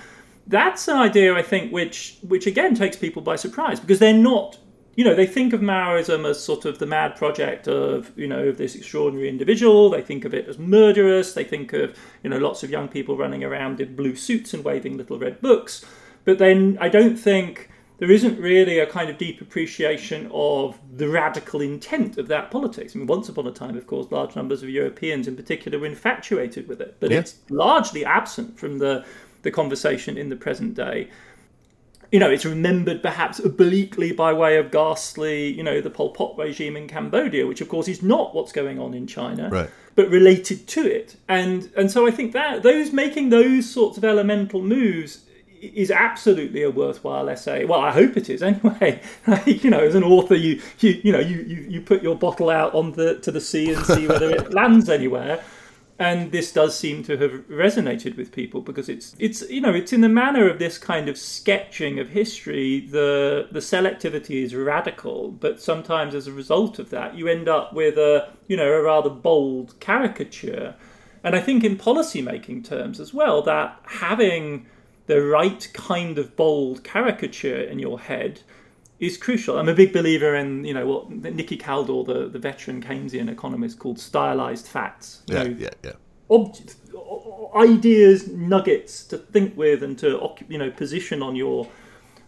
[0.46, 4.59] that's an idea I think which which again takes people by surprise because they're not
[4.96, 8.48] you know they think of Maoism as sort of the mad project of you know
[8.48, 12.38] of this extraordinary individual they think of it as murderous they think of you know
[12.38, 15.85] lots of young people running around in blue suits and waving little red books
[16.24, 21.09] but then I don't think there isn't really a kind of deep appreciation of the
[21.09, 22.94] radical intent of that politics.
[22.94, 25.87] I mean, once upon a time, of course, large numbers of Europeans in particular were
[25.87, 27.18] infatuated with it, but yeah.
[27.18, 29.04] it's largely absent from the
[29.44, 31.09] the conversation in the present day.
[32.11, 36.37] You know, it's remembered perhaps obliquely by way of ghastly, you know, the Pol Pot
[36.37, 39.70] regime in Cambodia, which of course is not what's going on in China, right.
[39.94, 41.16] but related to it.
[41.28, 45.24] And and so I think that those making those sorts of elemental moves
[45.61, 47.64] is absolutely a worthwhile essay.
[47.64, 49.00] Well, I hope it is anyway.
[49.46, 52.50] you know, as an author, you you you know you, you, you put your bottle
[52.50, 55.42] out on the to the sea and see whether it lands anywhere
[55.98, 59.92] and this does seem to have resonated with people because it's it's you know it's
[59.92, 65.30] in the manner of this kind of sketching of history the the selectivity is radical
[65.30, 68.83] but sometimes as a result of that you end up with a you know a
[68.83, 70.74] rather bold caricature.
[71.22, 74.66] And i think in policy making terms as well that having
[75.07, 78.40] the right kind of bold caricature in your head
[79.06, 79.58] is crucial.
[79.58, 83.78] I'm a big believer in you know what Nicky Kaldor, the, the veteran Keynesian economist,
[83.78, 85.22] called stylized facts.
[85.26, 85.92] Yeah, know, yeah, yeah.
[86.30, 86.56] Ob-
[87.54, 91.68] ideas, nuggets to think with and to you know position on your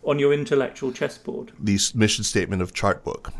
[0.06, 1.52] on your intellectual chessboard.
[1.58, 3.32] The mission statement of Chartbook.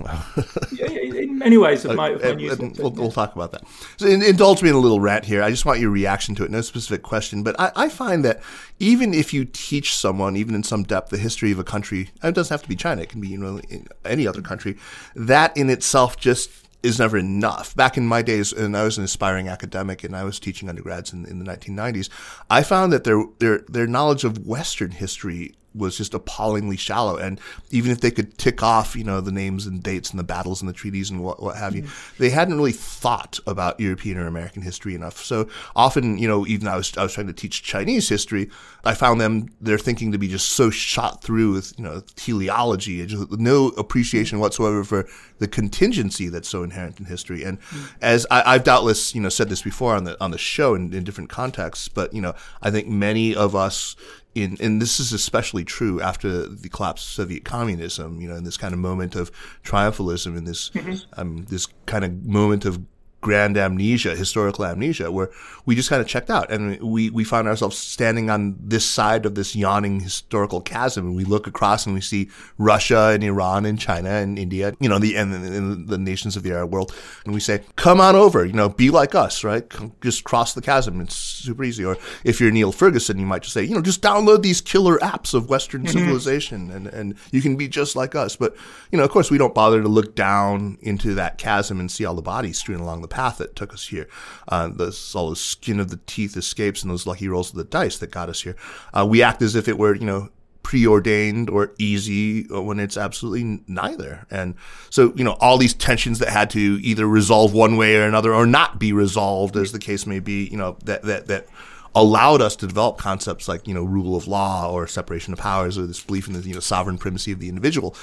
[0.72, 3.62] yeah, in many ways, of my, of my uh, we'll, we'll, talk about that.
[3.96, 5.42] So, in, indulge me in a little rant here.
[5.42, 6.50] I just want your reaction to it.
[6.50, 8.42] No specific question, but I, I, find that
[8.81, 12.31] even if you teach someone, even in some depth, the history of a country, and
[12.31, 13.02] it doesn't have to be China.
[13.02, 13.61] It can be you know
[14.05, 14.76] any other country.
[15.14, 16.50] That in itself just
[16.83, 17.74] is never enough.
[17.76, 21.12] Back in my days, and I was an aspiring academic, and I was teaching undergrads
[21.12, 22.09] in, in the 1990s.
[22.50, 27.17] I found that their their their knowledge of Western history was just appallingly shallow.
[27.17, 30.25] And even if they could tick off, you know, the names and dates and the
[30.25, 32.23] battles and the treaties and what, what have you, mm-hmm.
[32.23, 35.23] they hadn't really thought about European or American history enough.
[35.25, 38.51] So often, you know, even I was I was trying to teach Chinese history,
[38.85, 43.01] I found them their thinking to be just so shot through with you know teleology
[43.01, 45.09] and just no appreciation whatsoever for
[45.39, 47.43] the contingency that's so inherent in history.
[47.43, 47.87] And mm-hmm.
[48.01, 50.93] as I, have doubtless you know said this before on the on the show in,
[50.93, 53.97] in different contexts, but you know I think many of us
[54.37, 58.44] in, and this is especially true after the collapse of Soviet communism, you know, in
[58.44, 59.33] this kind of moment of
[59.64, 60.96] triumphalism, in this, mm-hmm.
[61.18, 62.81] um, this kind of moment of
[63.27, 65.31] grand amnesia, historical amnesia, where
[65.65, 69.27] we just kind of checked out and we, we found ourselves standing on this side
[69.27, 71.09] of this yawning historical chasm.
[71.09, 74.89] And we look across and we see Russia and Iran and China and India, you
[74.89, 76.95] know, the, and, and the nations of the Arab world.
[77.25, 79.65] And we say, come on over, you know, be like us, right?
[80.01, 81.01] Just cross the chasm.
[81.01, 81.85] It's super easy.
[81.85, 84.99] Or if you're Niall Ferguson, you might just say, you know, just download these killer
[84.99, 85.98] apps of Western mm-hmm.
[85.98, 88.37] civilization and, and you can be just like us.
[88.37, 88.55] But,
[88.92, 92.05] you know, of course, we don't bother to look down into that chasm and see
[92.05, 94.08] all the bodies strewn along the path that took us here.
[94.48, 97.64] Uh, this, all the skin of the teeth escapes and those lucky rolls of the
[97.64, 98.56] dice that got us here.
[98.92, 100.29] Uh, we act as if it were, you know,
[100.62, 104.27] preordained or easy when it's absolutely neither.
[104.31, 104.56] And
[104.90, 108.35] so, you know, all these tensions that had to either resolve one way or another
[108.35, 111.46] or not be resolved, as the case may be, you know, that, that, that
[111.94, 115.79] allowed us to develop concepts like, you know, rule of law or separation of powers
[115.79, 117.94] or this belief in the, you know, sovereign primacy of the individual.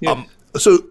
[0.00, 0.10] Yeah.
[0.10, 0.26] Um,
[0.56, 0.84] so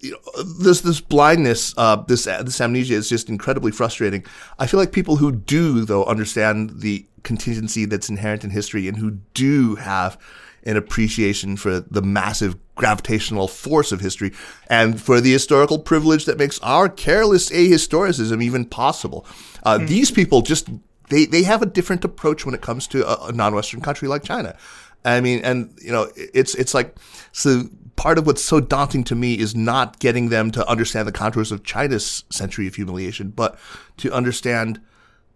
[0.00, 4.24] you know, this this blindness, uh, this this amnesia is just incredibly frustrating.
[4.58, 8.96] I feel like people who do though understand the contingency that's inherent in history and
[8.98, 10.18] who do have
[10.64, 14.32] an appreciation for the massive gravitational force of history
[14.68, 19.26] and for the historical privilege that makes our careless ahistoricism even possible.
[19.62, 19.88] Uh, mm.
[19.88, 20.68] These people just
[21.08, 24.24] they they have a different approach when it comes to a, a non-Western country like
[24.24, 24.56] China.
[25.04, 26.96] I mean, and you know, it's it's like
[27.32, 27.64] so.
[27.98, 31.50] Part of what's so daunting to me is not getting them to understand the contours
[31.50, 33.58] of China's century of humiliation, but
[33.96, 34.80] to understand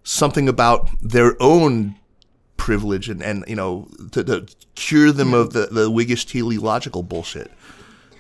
[0.05, 1.97] something about their own
[2.57, 4.47] privilege and, and you know to, to
[4.77, 7.51] cure them of the the Whiggish teleological bullshit.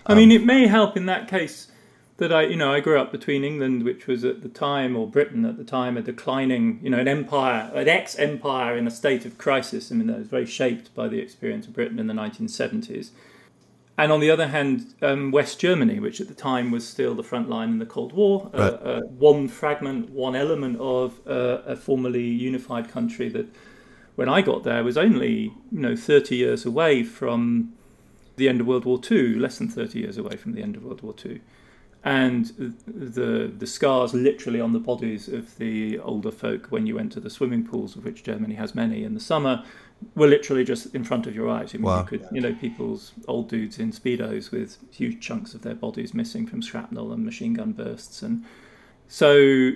[0.06, 1.68] I mean, um, it may help in that case
[2.16, 5.06] that I, you know, I grew up between England, which was at the time, or
[5.06, 9.24] Britain at the time, a declining, you know, an empire, an ex-empire in a state
[9.24, 9.90] of crisis.
[9.90, 13.10] I mean, that was very shaped by the experience of Britain in the 1970s.
[13.98, 17.22] And on the other hand, um, West Germany, which at the time was still the
[17.22, 18.72] front line in the Cold War, uh, right.
[18.72, 23.46] uh, uh, one fragment, one element of uh, a formerly unified country that,
[24.14, 27.74] when I got there, was only you know 30 years away from
[28.36, 30.84] the end of World War II, less than 30 years away from the end of
[30.84, 31.40] World War II
[32.04, 32.46] and
[32.86, 37.30] the the scars literally on the bodies of the older folk when you enter the
[37.30, 39.64] swimming pools, of which Germany has many in the summer,
[40.14, 41.74] were literally just in front of your eyes.
[41.74, 42.00] I mean, wow.
[42.00, 46.14] you could, you know, people's old dudes in speedos with huge chunks of their bodies
[46.14, 48.44] missing from shrapnel and machine gun bursts, and
[49.08, 49.72] so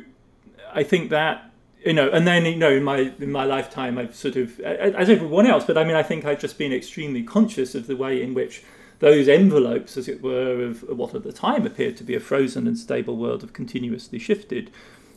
[0.73, 1.51] I think that
[1.85, 5.09] you know, and then you know, in my in my lifetime, I've sort of, as
[5.09, 8.21] everyone else, but I mean, I think I've just been extremely conscious of the way
[8.21, 8.63] in which
[8.99, 12.67] those envelopes, as it were, of what at the time appeared to be a frozen
[12.67, 14.71] and stable world have continuously shifted.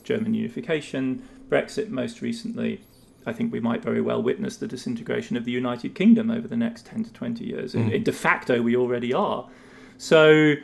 [0.04, 2.82] German unification, Brexit most recently.
[3.26, 6.58] I think we might very well witness the disintegration of the United Kingdom over the
[6.58, 7.74] next 10 to 20 years.
[7.74, 7.92] Mm.
[7.92, 9.48] In, de facto, we already are.
[9.98, 10.56] So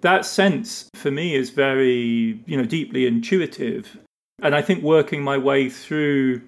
[0.00, 3.98] that sense for me is very, you know, deeply intuitive.
[4.42, 6.42] And I think working my way through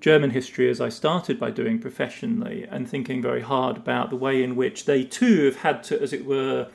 [0.00, 4.42] German history as I started by doing professionally and thinking very hard about the way
[4.42, 6.68] in which they too have had to, as it were,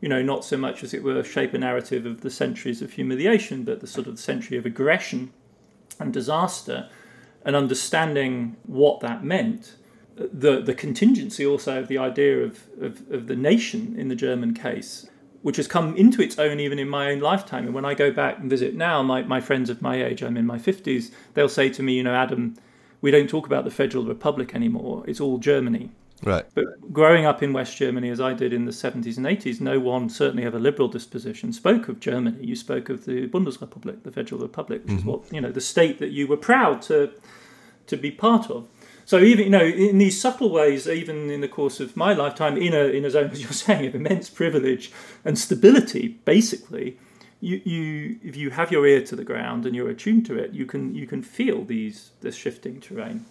[0.00, 2.92] you know, not so much as it were shape a narrative of the centuries of
[2.92, 5.32] humiliation, but the sort of century of aggression
[5.98, 6.88] and disaster,
[7.46, 9.76] and understanding what that meant.
[10.16, 14.52] The, the contingency also of the idea of, of, of the nation in the German
[14.52, 15.08] case
[15.46, 17.66] which has come into its own even in my own lifetime.
[17.66, 20.36] And when I go back and visit now, my, my friends of my age, I'm
[20.36, 22.56] in my 50s, they'll say to me, you know, Adam,
[23.00, 25.04] we don't talk about the Federal Republic anymore.
[25.06, 25.90] It's all Germany.
[26.24, 26.44] Right.
[26.54, 29.78] But growing up in West Germany, as I did in the 70s and 80s, no
[29.78, 32.44] one, certainly of a liberal disposition, spoke of Germany.
[32.44, 34.98] You spoke of the Bundesrepublik, the Federal Republic, which mm-hmm.
[34.98, 37.12] is what, you know, the state that you were proud to,
[37.86, 38.68] to be part of.
[39.04, 42.56] So even you know in these subtle ways, even in the course of my lifetime,
[42.56, 44.92] in a in a zone as you're saying of immense privilege
[45.24, 46.98] and stability, basically,
[47.40, 50.52] you, you if you have your ear to the ground and you're attuned to it,
[50.52, 53.24] you can you can feel these this shifting terrain.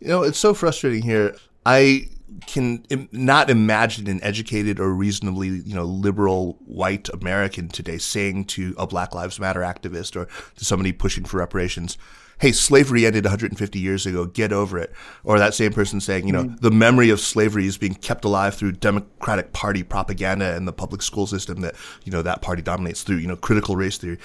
[0.00, 1.36] You know, it's so frustrating here.
[1.64, 2.08] I
[2.46, 8.74] can not imagine an educated or reasonably, you know, liberal white American today saying to
[8.78, 11.98] a Black Lives Matter activist or to somebody pushing for reparations,
[12.42, 14.92] hey, slavery ended 150 years ago, get over it.
[15.22, 16.60] Or that same person saying, you know, mm.
[16.60, 21.02] the memory of slavery is being kept alive through Democratic Party propaganda and the public
[21.02, 24.18] school system that, you know, that party dominates through, you know, critical race theory.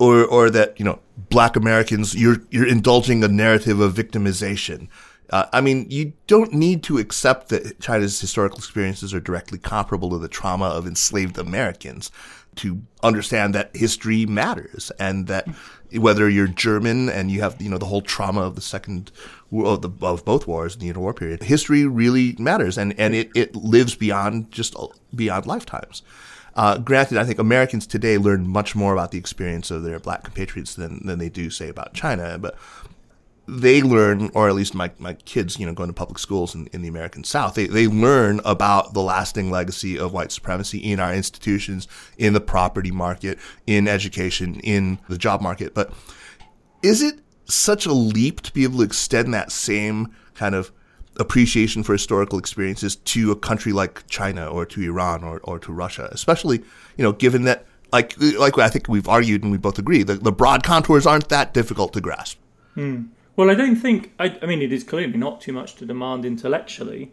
[0.00, 0.98] Or, or that, you know,
[1.28, 4.88] black Americans, you're, you're indulging a narrative of victimization.
[5.30, 10.10] Uh, I mean, you don't need to accept that China's historical experiences are directly comparable
[10.10, 12.10] to the trauma of enslaved Americans
[12.56, 15.46] to understand that history matters and that
[15.92, 19.10] whether you're German and you have you know the whole trauma of the second
[19.52, 23.54] of, the, of both wars the interwar period, history really matters and and it, it
[23.56, 24.74] lives beyond just
[25.14, 26.02] beyond lifetimes.
[26.54, 30.24] Uh, granted, I think Americans today learn much more about the experience of their black
[30.24, 32.38] compatriots than, than they do, say, about China.
[32.38, 32.56] But
[33.50, 36.68] they learn, or at least my, my kids, you know, going to public schools in,
[36.68, 41.00] in the American South, they, they learn about the lasting legacy of white supremacy in
[41.00, 45.74] our institutions, in the property market, in education, in the job market.
[45.74, 45.92] But
[46.82, 50.70] is it such a leap to be able to extend that same kind of
[51.16, 55.72] appreciation for historical experiences to a country like China or to Iran or, or to
[55.72, 56.58] Russia, especially,
[56.96, 60.14] you know, given that like like I think we've argued and we both agree, the,
[60.14, 62.38] the broad contours aren't that difficult to grasp.
[62.74, 63.06] Hmm.
[63.36, 64.12] Well, I don't think.
[64.18, 67.12] I, I mean, it is clearly not too much to demand intellectually,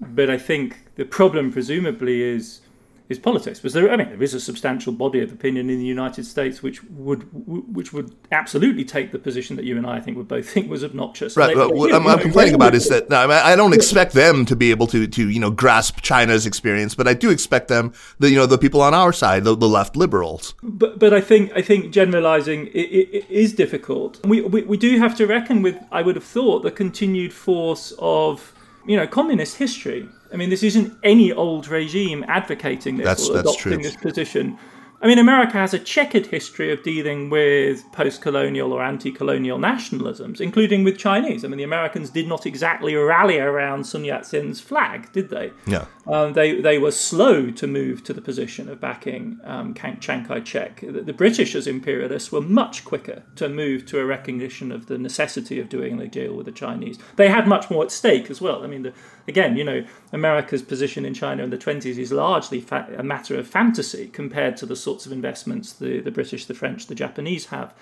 [0.00, 2.60] but I think the problem, presumably, is
[3.08, 3.58] is politics.
[3.58, 6.62] Because there, I mean, there is a substantial body of opinion in the United States
[6.62, 10.48] which would which would absolutely take the position that you and I think would both
[10.52, 11.36] think was obnoxious.
[11.36, 11.56] Right.
[11.56, 14.70] They, what I'm, I'm complaining about is that no, I don't expect them to be
[14.70, 18.36] able to to you know grasp China's experience, but I do expect them, the you
[18.36, 20.54] know the people on our side, the, the left liberals.
[20.62, 24.24] But but I think I think generalizing it, it, it is difficult.
[24.26, 27.92] We, we we do have to reckon with I would have thought the continued force
[27.98, 28.52] of
[28.86, 33.38] you know communist history I mean, this isn't any old regime advocating this that's, or
[33.38, 34.58] adopting this position.
[35.02, 39.58] I mean, America has a checkered history of dealing with post colonial or anti colonial
[39.58, 41.44] nationalisms, including with Chinese.
[41.44, 45.52] I mean, the Americans did not exactly rally around Sun Yat sen's flag, did they?
[45.66, 45.84] Yeah.
[46.06, 50.42] Um, they, they were slow to move to the position of backing um, Chiang Kai
[50.42, 50.80] shek.
[50.80, 54.96] The, the British, as imperialists, were much quicker to move to a recognition of the
[54.96, 56.98] necessity of doing a deal with the Chinese.
[57.16, 58.64] They had much more at stake as well.
[58.64, 58.94] I mean, the,
[59.28, 63.38] again, you know, America's position in China in the 20s is largely fa- a matter
[63.38, 67.46] of fantasy compared to the sorts of investments the, the British, the French, the Japanese
[67.46, 67.74] have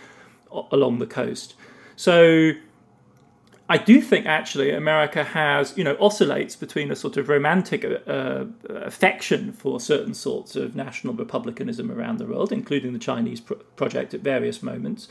[0.71, 1.55] along the coast.
[1.97, 2.53] So
[3.69, 8.45] I do think actually America has, you know, oscillates between a sort of romantic uh,
[8.69, 14.13] affection for certain sorts of national republicanism around the world, including the Chinese pro- project
[14.13, 15.09] at various moments,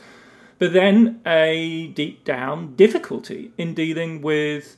[0.58, 4.76] but then a deep down difficulty in dealing with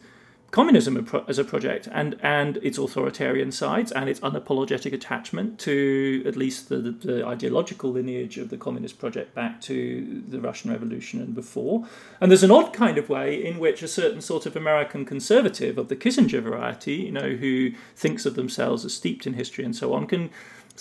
[0.56, 6.34] communism as a project and, and its authoritarian sides and its unapologetic attachment to at
[6.34, 11.34] least the, the, ideological lineage of the communist project back to the Russian Revolution and
[11.34, 11.86] before.
[12.22, 15.76] And there's an odd kind of way in which a certain sort of American conservative
[15.76, 19.76] of the Kissinger variety, you know, who thinks of themselves as steeped in history and
[19.76, 20.30] so on, can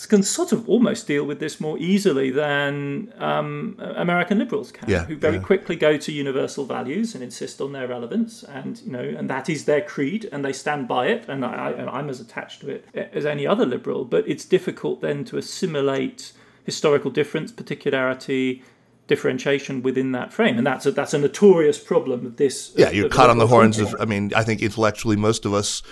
[0.09, 5.05] can sort of almost deal with this more easily than um, American liberals can, yeah,
[5.05, 5.41] who very yeah.
[5.41, 9.49] quickly go to universal values and insist on their relevance, and you know, and that
[9.49, 11.25] is their creed, and they stand by it.
[11.29, 15.23] And I, I'm as attached to it as any other liberal, but it's difficult then
[15.25, 16.33] to assimilate
[16.65, 18.63] historical difference, particularity,
[19.07, 22.73] differentiation within that frame, and that's a, that's a notorious problem of this.
[22.75, 23.95] Yeah, of, you're of caught on the horns of.
[23.99, 25.83] I mean, I think intellectually, most of us,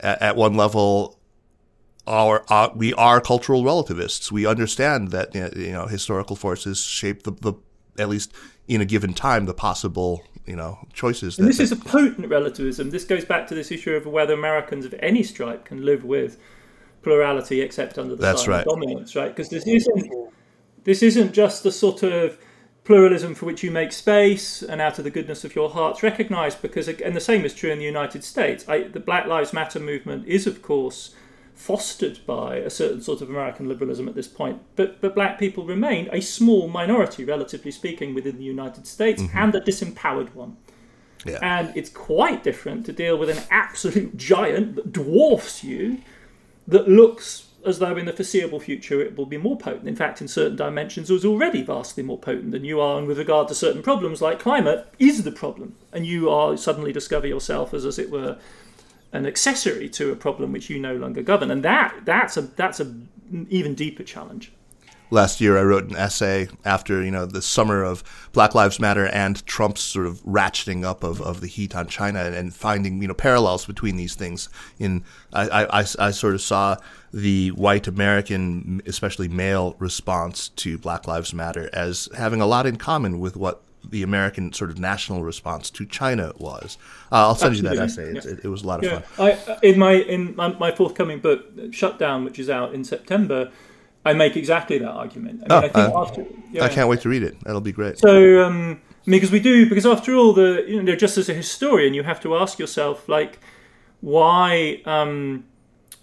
[0.00, 1.17] at, at one level,
[2.08, 4.32] are, are we are cultural relativists.
[4.32, 7.54] We understand that you know historical forces shape the, the
[7.98, 8.32] at least
[8.66, 11.36] in a given time the possible you know choices.
[11.36, 12.90] That, And this that, is a potent relativism.
[12.90, 16.38] This goes back to this issue of whether Americans of any stripe can live with
[17.02, 18.66] plurality except under the That's sign right.
[18.66, 19.28] of dominance, right?
[19.28, 20.32] Because this isn't
[20.84, 22.38] this isn't just the sort of
[22.84, 26.62] pluralism for which you make space and out of the goodness of your hearts recognized
[26.62, 28.66] because and the same is true in the United States.
[28.66, 31.14] I, the Black Lives Matter movement is of course
[31.58, 34.62] fostered by a certain sort of American liberalism at this point.
[34.76, 39.36] But but black people remain a small minority, relatively speaking, within the United States, mm-hmm.
[39.36, 40.56] and a disempowered one.
[41.26, 41.40] Yeah.
[41.42, 45.98] And it's quite different to deal with an absolute giant that dwarfs you,
[46.68, 49.88] that looks as though in the foreseeable future it will be more potent.
[49.88, 53.08] In fact, in certain dimensions, it was already vastly more potent than you are, and
[53.08, 55.74] with regard to certain problems like climate, is the problem.
[55.92, 58.38] And you are suddenly discover yourself as, as it were,
[59.12, 62.80] an accessory to a problem which you no longer govern, and that that's a that's
[62.80, 62.94] a
[63.48, 64.52] even deeper challenge.
[65.10, 68.02] last year I wrote an essay after you know the summer of
[68.32, 72.20] Black Lives Matter and Trump's sort of ratcheting up of, of the heat on China
[72.20, 74.48] and, finding you know parallels between these things.
[74.78, 76.76] In I, I, I sort of saw
[77.12, 82.76] the white American, especially male response to Black Lives Matter as having a lot in
[82.76, 86.78] common with what the American sort of national response to China was.
[87.10, 88.04] Uh, I'll send you that essay.
[88.14, 88.32] It's, yeah.
[88.32, 89.30] it, it was a lot of Yeah, fun.
[89.30, 93.50] I in my in my, my forthcoming book, Shutdown, which is out in September,
[94.04, 95.44] I make exactly that argument.
[95.48, 97.36] I mean, Oh, I think uh, after yeah, I can't wait to read it.
[97.44, 97.98] That'll be great.
[97.98, 101.94] So, um, because we do, because after all, the you know, just as a historian,
[101.94, 103.38] you have to ask yourself, like,
[104.00, 105.44] why um,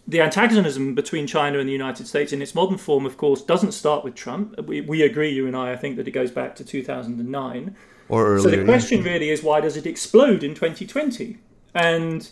[0.08, 3.72] the antagonism between China and the United States in its modern form, of course, doesn't
[3.72, 4.60] start with Trump.
[4.68, 7.76] We, we agree, you and I, I think that it goes back to 2009.
[8.08, 8.39] Or earlier.
[8.39, 11.38] So the question really is, why does it explode in 2020?
[11.74, 12.30] And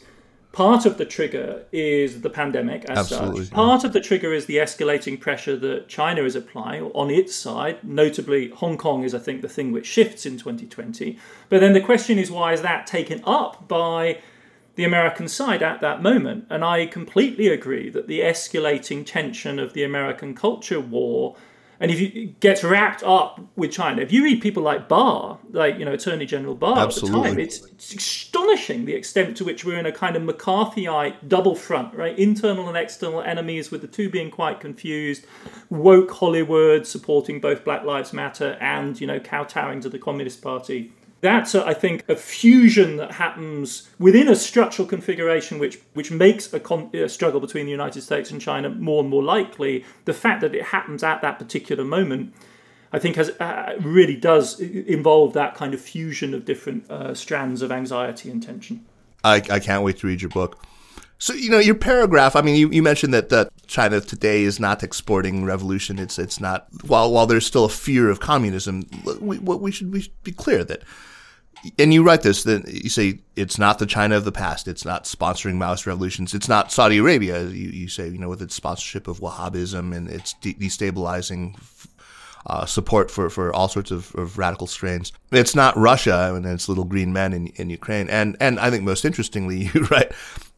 [0.51, 3.53] part of the trigger is the pandemic as Absolutely, such.
[3.53, 7.83] Part of the trigger is the escalating pressure that China is applying on its side.
[7.83, 11.17] Notably, Hong Kong is, I think, the thing which shifts in 2020.
[11.49, 14.19] But then the question is, why is that taken up by
[14.75, 16.45] the American side at that moment?
[16.49, 21.35] And I completely agree that the escalating tension of the American culture war
[21.83, 25.37] and if you it gets wrapped up with China, if you read people like Barr,
[25.51, 29.43] like you know Attorney General Barr at the time, it's, it's astonishing the extent to
[29.43, 32.17] which we're in a kind of McCarthyite double front, right?
[32.17, 35.25] Internal and external enemies, with the two being quite confused.
[35.69, 40.93] Woke Hollywood supporting both Black Lives Matter and you know kowtowing to the Communist Party
[41.23, 46.53] That's, a, I think, a fusion that happens within a structural configuration which, which makes
[46.53, 49.85] a, con- a, struggle between the United States and China more and more likely.
[50.03, 52.33] The fact that it happens at that particular moment,
[52.91, 57.61] I think, has uh, really does involve that kind of fusion of different uh, strands
[57.61, 58.85] of anxiety and tension.
[59.23, 60.61] I, I can't wait to read your book.
[61.19, 62.35] So you know your paragraph.
[62.35, 65.99] I mean, you, you mentioned that, that China today is not exporting revolution.
[65.99, 66.67] It's it's not.
[66.85, 68.89] While while there's still a fear of communism,
[69.21, 70.83] we, we should we should be clear that
[71.79, 74.67] and you write this that you say it's not the China of the past.
[74.67, 76.33] It's not sponsoring Maoist revolutions.
[76.33, 77.43] It's not Saudi Arabia.
[77.43, 81.55] You, you say you know with its sponsorship of Wahhabism and its de- destabilizing
[82.45, 85.13] uh, support for, for all sorts of, of, radical strains.
[85.31, 88.09] It's not Russia and its little green men in, in Ukraine.
[88.09, 90.11] And and I think most interestingly, you write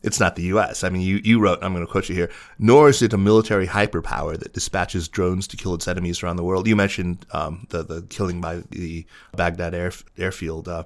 [0.06, 0.84] it's not the U.S.
[0.84, 3.18] I mean, you, you wrote, I'm going to quote you here, nor is it a
[3.18, 6.68] military hyperpower that dispatches drones to kill its enemies around the world.
[6.68, 10.84] You mentioned um, the, the killing by the Baghdad air, airfield, uh,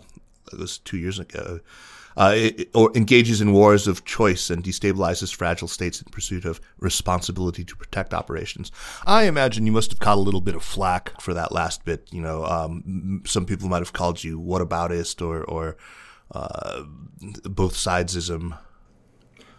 [0.54, 1.60] it was two years ago.
[2.18, 6.60] Uh, it, or engages in wars of choice and destabilizes fragile states in pursuit of
[6.80, 8.72] responsibility to protect operations.
[9.06, 12.08] I imagine you must have caught a little bit of flack for that last bit.
[12.12, 15.78] You know, um, some people might have called you whataboutist or, or
[16.32, 16.84] uh,
[17.44, 18.58] both sidesism.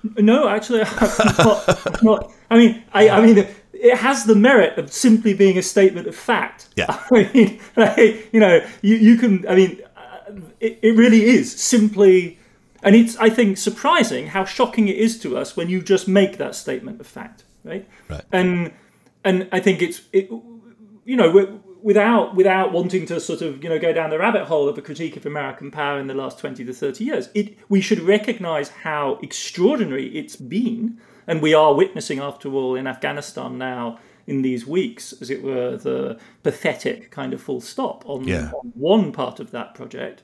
[0.02, 4.78] No, actually, I'm not, I'm not, I mean, I, I mean, it has the merit
[4.78, 6.68] of simply being a statement of fact.
[6.76, 6.86] Yeah.
[7.10, 9.46] I mean, like, you know, you, you can.
[9.48, 12.38] I mean, uh, it, it really is simply,
[12.82, 13.16] and it's.
[13.16, 17.00] I think surprising how shocking it is to us when you just make that statement
[17.00, 17.88] of fact, right?
[18.08, 18.24] Right.
[18.32, 18.72] And
[19.24, 20.30] and I think it's it.
[20.30, 24.68] You know, without without wanting to sort of you know go down the rabbit hole
[24.68, 27.80] of a critique of American power in the last twenty to thirty years, it we
[27.80, 33.98] should recognise how extraordinary it's been, and we are witnessing, after all, in Afghanistan now
[34.26, 38.52] in these weeks, as it were, the pathetic kind of full stop on, yeah.
[38.52, 40.22] on one part of that project.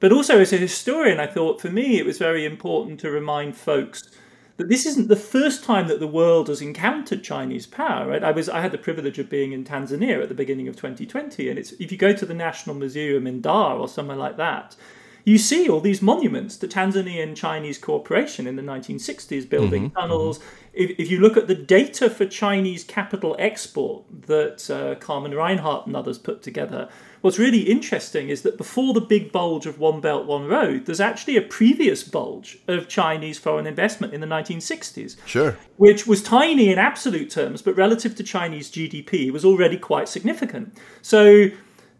[0.00, 3.56] But also, as a historian, I thought for me it was very important to remind
[3.56, 4.10] folks
[4.58, 8.08] that this isn't the first time that the world has encountered Chinese power.
[8.08, 8.22] Right?
[8.22, 11.48] I was I had the privilege of being in Tanzania at the beginning of 2020,
[11.48, 14.76] and it's if you go to the National Museum in Dar or somewhere like that,
[15.24, 20.40] you see all these monuments to Tanzanian Chinese cooperation in the 1960s, building mm-hmm, tunnels.
[20.72, 25.86] If, if, you look at the data for Chinese capital export that uh, Carmen Reinhart
[25.86, 26.88] and others put together,
[27.20, 31.00] what's really interesting is that before the big bulge of One Belt, One Road, there's
[31.00, 35.16] actually a previous bulge of Chinese foreign investment in the 1960s.
[35.26, 35.56] Sure.
[35.76, 40.76] Which was tiny in absolute terms, but relative to Chinese GDP was already quite significant.
[41.02, 41.50] So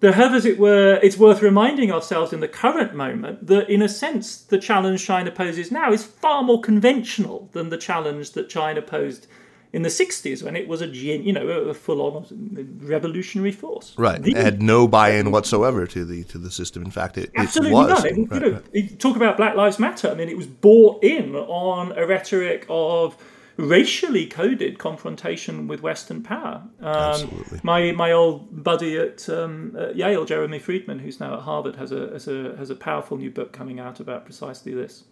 [0.00, 3.82] the have, as it were, it's worth reminding ourselves in the current moment that, in
[3.82, 8.48] a sense, the challenge China poses now is far more conventional than the challenge that
[8.48, 9.26] China posed
[9.72, 13.94] in the 60s when it was a you know a full-on revolutionary force.
[13.98, 16.82] Right, the, it had no buy-in whatsoever to the to the system.
[16.84, 18.04] In fact, it, absolutely it was.
[18.04, 18.06] None.
[18.06, 18.98] It, right, you know, right.
[18.98, 20.08] talk about Black Lives Matter.
[20.10, 23.16] I mean, it was bought in on a rhetoric of
[23.58, 26.62] racially coded confrontation with Western power.
[26.80, 27.60] Um, Absolutely.
[27.62, 31.92] My my old buddy at, um, at, Yale, Jeremy Friedman, who's now at Harvard, has
[31.92, 35.04] a, has a has a powerful new book coming out about precisely this.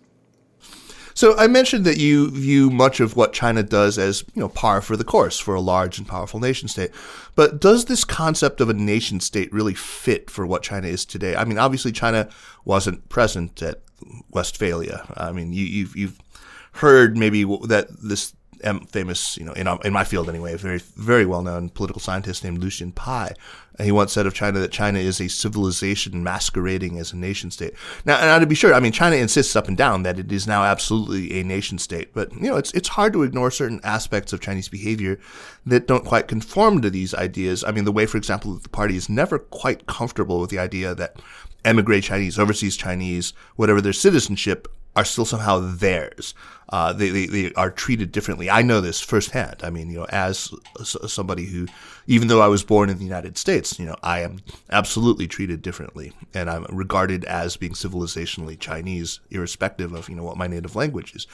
[1.16, 4.82] So I mentioned that you view much of what China does as, you know, par
[4.82, 6.90] for the course for a large and powerful nation state.
[7.34, 11.34] But does this concept of a nation state really fit for what China is today?
[11.34, 12.28] I mean, obviously China
[12.66, 13.80] wasn't present at
[14.30, 15.06] Westphalia.
[15.16, 16.20] I mean, you, you've, you've
[16.72, 18.34] heard maybe that this
[18.88, 22.44] famous, you know, in, in my field anyway, a very, very well known political scientist
[22.44, 23.34] named Lucian Pye.
[23.78, 27.74] He once said of China that China is a civilization masquerading as a nation state.
[28.06, 30.46] Now, now to be sure, I mean, China insists up and down that it is
[30.46, 34.32] now absolutely a nation state, but, you know, it's, it's hard to ignore certain aspects
[34.32, 35.18] of Chinese behavior
[35.66, 37.64] that don't quite conform to these ideas.
[37.64, 40.58] I mean, the way, for example, that the party is never quite comfortable with the
[40.58, 41.20] idea that
[41.64, 46.34] emigre Chinese, overseas Chinese, whatever their citizenship, are still somehow theirs.
[46.68, 48.50] Uh, they, they, they are treated differently.
[48.50, 49.60] I know this firsthand.
[49.62, 51.68] I mean, you know, as somebody who,
[52.08, 55.62] even though I was born in the United States, you know, I am absolutely treated
[55.62, 60.74] differently, and I'm regarded as being civilizationally Chinese, irrespective of you know what my native
[60.74, 61.28] language is.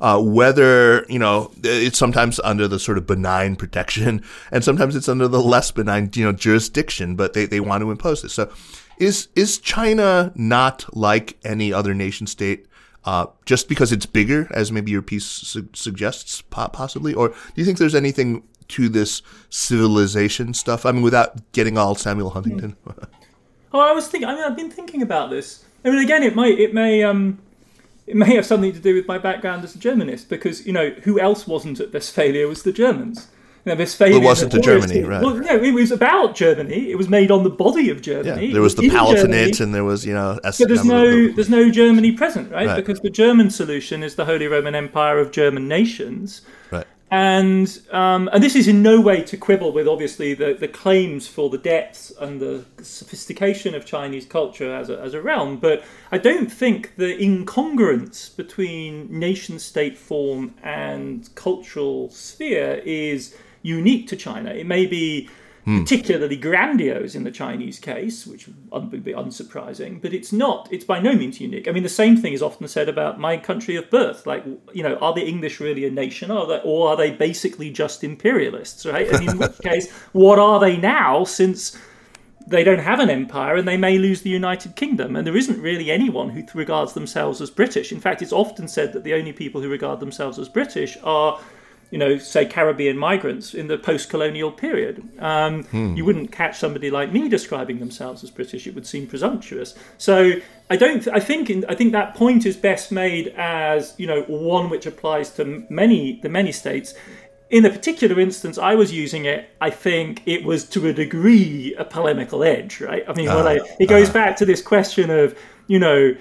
[0.00, 5.08] Uh, whether you know, it's sometimes under the sort of benign protection, and sometimes it's
[5.08, 8.32] under the less benign you know jurisdiction, but they, they want to impose this.
[8.32, 8.50] So,
[8.96, 12.67] is is China not like any other nation state?
[13.08, 17.14] Uh, just because it's bigger, as maybe your piece su- suggests, possibly?
[17.14, 18.42] Or do you think there's anything
[18.76, 20.84] to this civilization stuff?
[20.84, 22.76] I mean, without getting all Samuel Huntington.
[23.72, 24.28] oh, I was thinking.
[24.28, 25.64] I mean, I've been thinking about this.
[25.86, 27.38] I mean, again, it might, it may, um,
[28.06, 30.90] it may have something to do with my background as a Germanist, because you know,
[31.04, 33.28] who else wasn't at Westphalia was the Germans.
[33.64, 35.22] You know, it wasn't to Germany, right?
[35.22, 36.90] Well, no, it was about Germany.
[36.90, 38.46] It was made on the body of Germany.
[38.46, 40.38] Yeah, there was the Palatinate, and there was you know.
[40.44, 42.66] S- but there's no there's no Germany present, right?
[42.66, 42.76] right?
[42.76, 46.86] Because the German solution is the Holy Roman Empire of German nations, right?
[47.10, 51.26] And um, and this is in no way to quibble with obviously the, the claims
[51.26, 55.84] for the depths and the sophistication of Chinese culture as a, as a realm, but
[56.12, 63.34] I don't think the incongruence between nation state form and cultural sphere is
[63.68, 64.50] unique to China.
[64.50, 65.28] It may be
[65.64, 65.80] hmm.
[65.80, 70.68] particularly grandiose in the Chinese case, which would be unsurprising, but it's not.
[70.72, 71.68] It's by no means unique.
[71.68, 74.26] I mean, the same thing is often said about my country of birth.
[74.26, 77.10] Like, you know, are the English really a nation, or are they, or are they
[77.10, 79.06] basically just imperialists, right?
[79.08, 81.76] And in which case, what are they now since
[82.48, 85.16] they don't have an empire and they may lose the United Kingdom.
[85.16, 87.92] And there isn't really anyone who regards themselves as British.
[87.92, 91.38] In fact, it's often said that the only people who regard themselves as British are
[91.90, 95.08] you know, say Caribbean migrants in the post-colonial period.
[95.18, 95.96] Um, hmm.
[95.96, 99.74] You wouldn't catch somebody like me describing themselves as British; it would seem presumptuous.
[99.96, 100.34] So
[100.68, 101.06] I don't.
[101.08, 101.48] I think.
[101.48, 105.66] In, I think that point is best made as you know one which applies to
[105.70, 106.94] many the many states.
[107.50, 111.74] In the particular instance I was using it, I think it was to a degree
[111.78, 113.02] a polemical edge, right?
[113.08, 116.14] I mean, uh, I, it goes uh, back to this question of you know.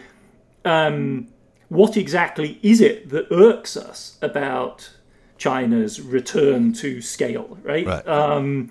[0.64, 1.28] Um,
[1.70, 4.90] what exactly is it that irks us about
[5.38, 7.86] China's return to scale, right?
[7.86, 8.08] right.
[8.08, 8.70] Um,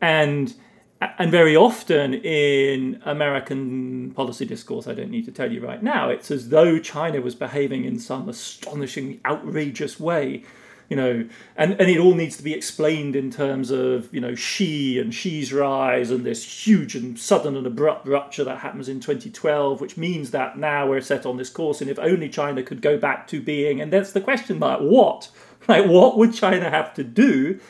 [0.00, 0.54] and
[1.00, 6.08] and very often in American policy discourse, I don't need to tell you right now,
[6.10, 10.42] it's as though China was behaving in some astonishingly outrageous way,
[10.88, 14.34] you know, and, and it all needs to be explained in terms of, you know,
[14.34, 18.98] Xi and Xi's rise and this huge and sudden and abrupt rupture that happens in
[18.98, 22.82] 2012, which means that now we're set on this course, and if only China could
[22.82, 25.30] go back to being, and that's the question mark, what?
[25.78, 27.60] Like, what would China have to do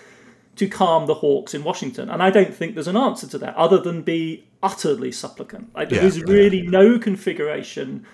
[0.55, 2.09] to calm the hawks in Washington?
[2.09, 5.75] And I don't think there's an answer to that other than be utterly supplicant.
[5.75, 6.71] Like, there yeah, is really yeah.
[6.71, 8.07] no configuration.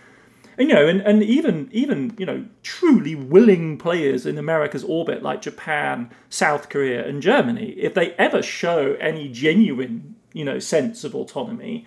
[0.56, 5.22] And, you know, and, and even even you know truly willing players in America's orbit
[5.22, 11.04] like Japan, South Korea, and Germany, if they ever show any genuine you know sense
[11.04, 11.86] of autonomy,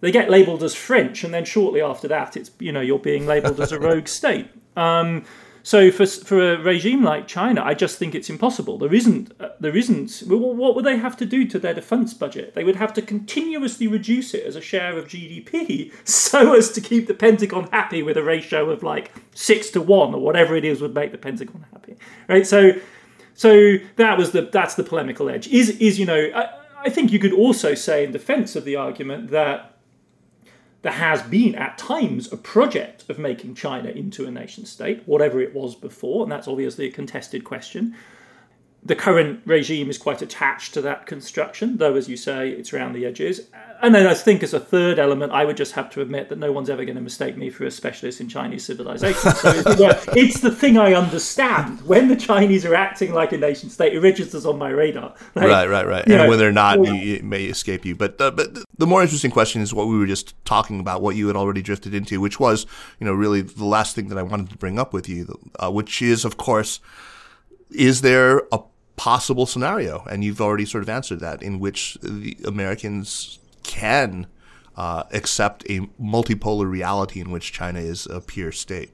[0.00, 3.26] they get labelled as French, and then shortly after that, it's you know you're being
[3.26, 4.48] labelled as a rogue state.
[4.76, 5.24] Um,
[5.64, 8.76] so for for a regime like China, I just think it's impossible.
[8.76, 10.22] There isn't uh, there isn't.
[10.26, 12.54] What would they have to do to their defense budget?
[12.54, 16.82] They would have to continuously reduce it as a share of GDP, so as to
[16.82, 20.66] keep the Pentagon happy with a ratio of like six to one or whatever it
[20.66, 21.96] is would make the Pentagon happy,
[22.28, 22.46] right?
[22.46, 22.72] So
[23.32, 25.48] so that was the that's the polemical edge.
[25.48, 26.50] Is is you know I,
[26.82, 29.73] I think you could also say in defense of the argument that
[30.84, 35.40] there has been at times a project of making China into a nation state, whatever
[35.40, 37.96] it was before, and that's obviously a contested question.
[38.86, 42.92] The current regime is quite attached to that construction, though, as you say, it's around
[42.92, 43.48] the edges.
[43.80, 46.38] And then I think, as a third element, I would just have to admit that
[46.38, 49.32] no one's ever going to mistake me for a specialist in Chinese civilization.
[49.32, 49.52] So
[50.14, 51.80] it's the thing I understand.
[51.82, 55.14] When the Chinese are acting like a nation state, it registers on my radar.
[55.34, 56.04] Like, right, right, right.
[56.04, 57.94] And know, when they're not, it may escape you.
[57.94, 61.16] But uh, but the more interesting question is what we were just talking about, what
[61.16, 62.66] you had already drifted into, which was,
[63.00, 65.70] you know, really the last thing that I wanted to bring up with you, uh,
[65.70, 66.80] which is, of course,
[67.70, 68.60] is there a
[68.96, 74.26] possible scenario, and you've already sort of answered that, in which the Americans can
[74.76, 78.90] uh, accept a multipolar reality in which China is a peer state.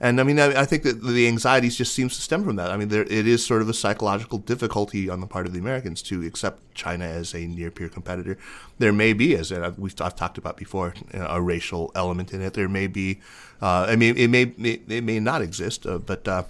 [0.00, 2.70] And I mean, I, think that the anxieties just seems to stem from that.
[2.70, 5.58] I mean, there, it is sort of a psychological difficulty on the part of the
[5.58, 8.38] Americans to accept China as a near peer competitor.
[8.78, 12.54] There may be, as we've I've talked about before, a racial element in it.
[12.54, 13.18] There may be,
[13.60, 16.44] uh, I mean, it may it may not exist, uh, but uh,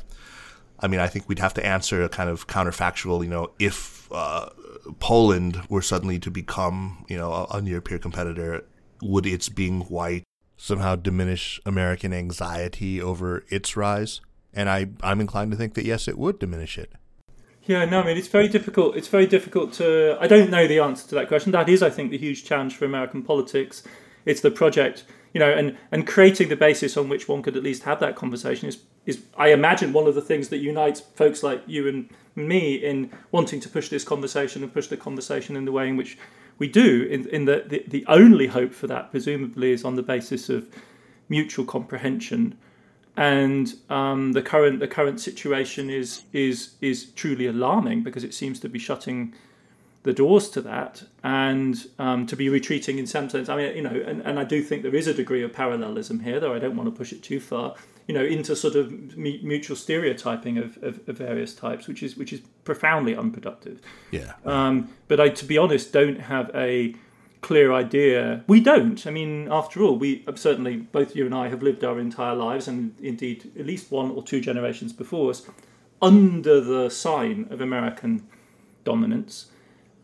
[0.81, 4.11] I mean, I think we'd have to answer a kind of counterfactual, you know, if
[4.13, 4.51] uh,
[5.01, 8.65] Poland were suddenly to become, you know, a, a near peer competitor,
[9.03, 10.25] would its being white
[10.57, 14.21] somehow diminish American anxiety over its rise?
[14.55, 16.93] And I, I'm inclined to think that yes, it would diminish it.
[17.65, 18.97] Yeah, no, I mean it's very difficult.
[18.97, 20.17] It's very difficult to.
[20.19, 21.53] I don't know the answer to that question.
[21.53, 23.83] That is, I think, the huge challenge for American politics.
[24.25, 27.63] It's the project you know, and and creating the basis on which one could at
[27.63, 31.43] least have that conversation is is I imagine one of the things that unites folks
[31.43, 35.65] like you and me in wanting to push this conversation and push the conversation in
[35.65, 36.19] the way in which
[36.59, 37.03] we do.
[37.05, 40.69] In in the the, the only hope for that presumably is on the basis of
[41.29, 42.57] mutual comprehension.
[43.17, 48.61] And um, the current the current situation is is is truly alarming because it seems
[48.61, 49.35] to be shutting
[50.05, 53.49] the doors to that and um, to be retreating in some sense.
[53.49, 56.21] I mean, you know, and, and I do think there is a degree of parallelism
[56.21, 57.75] here, though I don't want to push it too far.
[58.07, 62.33] You know, into sort of mutual stereotyping of, of, of various types, which is which
[62.33, 63.83] is profoundly unproductive.
[64.11, 64.33] Yeah.
[64.47, 66.95] Um, but I, to be honest, don't have a
[67.43, 68.45] clear idea.
[68.47, 69.07] We don't.
[69.07, 72.67] I mean, after all, we certainly both you and I have lived our entire lives,
[72.67, 75.47] and indeed at least one or two generations before us,
[76.01, 78.27] under the sign of American
[78.85, 79.51] dominance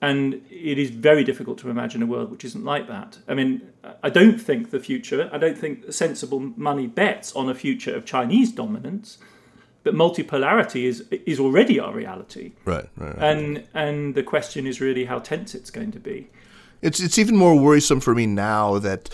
[0.05, 3.19] and it is very difficult to imagine a world which isn't like that.
[3.27, 3.63] I mean,
[4.03, 8.05] I don't think the future, I don't think sensible money bets on a future of
[8.05, 9.17] Chinese dominance,
[9.83, 12.53] but multipolarity is is already our reality.
[12.65, 13.31] Right, right, right.
[13.31, 16.29] And and the question is really how tense it's going to be.
[16.83, 19.09] It's it's even more worrisome for me now that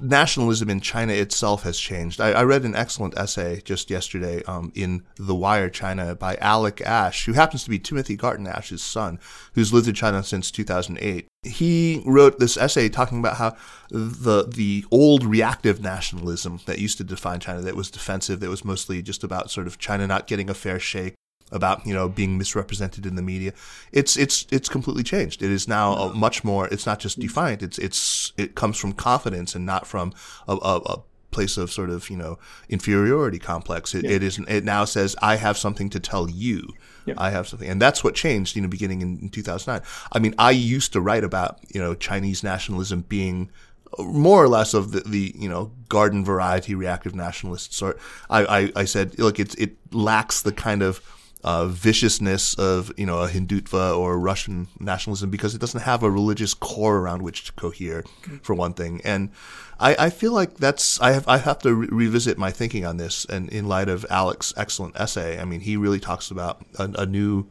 [0.00, 2.20] nationalism in China itself has changed.
[2.20, 6.80] I, I read an excellent essay just yesterday um, in The Wire China by Alec
[6.80, 9.18] Ash, who happens to be Timothy Garton Ash's son,
[9.54, 11.26] who's lived in China since 2008.
[11.42, 13.56] He wrote this essay talking about how
[13.90, 18.64] the the old reactive nationalism that used to define China, that was defensive, that was
[18.64, 21.14] mostly just about sort of China not getting a fair shake,
[21.50, 23.52] about you know being misrepresented in the media.
[23.92, 25.42] It's it's it's completely changed.
[25.42, 26.68] It is now a much more.
[26.68, 27.28] It's not just mm-hmm.
[27.28, 27.62] defiant.
[27.62, 30.12] It's it's it comes from confidence and not from
[30.46, 32.38] a, a, a place of sort of you know
[32.68, 33.94] inferiority complex.
[33.94, 34.12] It, yeah.
[34.12, 36.74] it is it now says I have something to tell you.
[37.06, 37.14] Yeah.
[37.16, 38.56] I have something, and that's what changed.
[38.56, 39.86] You know, beginning in, in 2009.
[40.12, 43.50] I mean, I used to write about you know Chinese nationalism being
[43.98, 47.98] more or less of the, the you know garden variety reactive nationalist sort.
[48.28, 51.00] I, I, I said look, it it lacks the kind of
[51.44, 56.10] uh, viciousness of you know a Hindutva or Russian nationalism because it doesn't have a
[56.10, 58.04] religious core around which to cohere,
[58.42, 59.00] for one thing.
[59.04, 59.30] And
[59.78, 62.96] I, I feel like that's I have I have to re- revisit my thinking on
[62.96, 63.24] this.
[63.24, 67.06] And in light of Alec's excellent essay, I mean, he really talks about a, a
[67.06, 67.46] new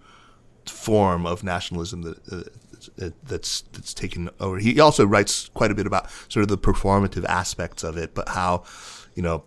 [0.66, 2.18] form of nationalism that.
[2.32, 2.44] Uh,
[3.24, 4.60] that's that's taken over.
[4.60, 8.30] He also writes quite a bit about sort of the performative aspects of it, but
[8.30, 8.64] how
[9.14, 9.44] you know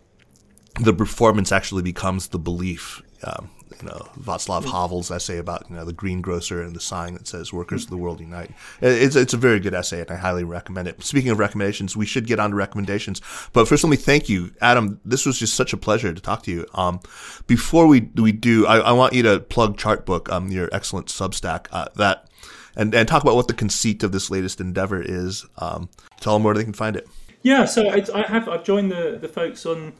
[0.80, 3.02] the performance actually becomes the belief.
[3.24, 3.50] Um,
[3.80, 7.52] you know Václav Havel's essay about you know the greengrocer and the sign that says
[7.52, 8.50] "Workers of the World Unite."
[8.80, 11.02] It's it's a very good essay, and I highly recommend it.
[11.02, 13.20] Speaking of recommendations, we should get on to recommendations.
[13.52, 15.00] But first, let me thank you, Adam.
[15.04, 16.66] This was just such a pleasure to talk to you.
[16.74, 17.00] Um,
[17.46, 21.66] before we we do, I, I want you to plug Chartbook, um, your excellent Substack.
[21.72, 22.28] Uh, that
[22.76, 25.46] and and talk about what the conceit of this latest endeavor is.
[25.58, 25.88] Um,
[26.20, 27.08] tell them where they can find it.
[27.42, 29.94] Yeah, so I, I have I've joined the the folks on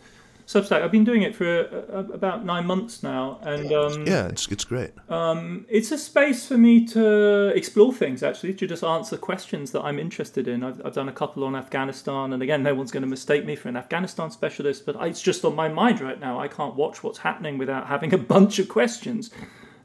[0.51, 0.83] Substack.
[0.83, 4.49] I've been doing it for a, a, about nine months now, and um, yeah, it's
[4.49, 4.91] it's great.
[5.09, 9.83] Um, it's a space for me to explore things, actually, to just answer questions that
[9.83, 10.65] I'm interested in.
[10.65, 13.55] I've, I've done a couple on Afghanistan, and again, no one's going to mistake me
[13.55, 16.41] for an Afghanistan specialist, but it's just on my mind right now.
[16.41, 19.31] I can't watch what's happening without having a bunch of questions.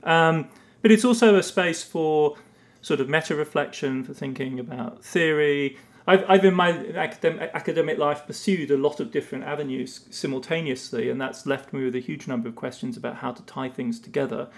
[0.01, 0.49] Um,
[0.81, 2.37] but it's also a space for
[2.81, 5.77] sort of meta reflection, for thinking about theory,
[6.07, 11.19] I've, I've in my academic, academic life pursued a lot of different avenues simultaneously, and
[11.19, 14.49] that's left me with a huge number of questions about how to tie things together.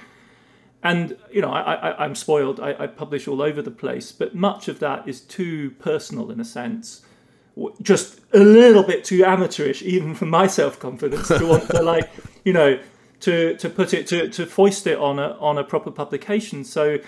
[0.83, 2.59] And you know, I, am spoiled.
[2.59, 6.39] I, I, publish all over the place, but much of that is too personal in
[6.39, 7.01] a sense,
[7.81, 12.09] just a little bit too amateurish, even for my self confidence to want to like,
[12.45, 12.79] you know,
[13.21, 16.63] to to put it to to foist it on a on a proper publication.
[16.63, 16.99] So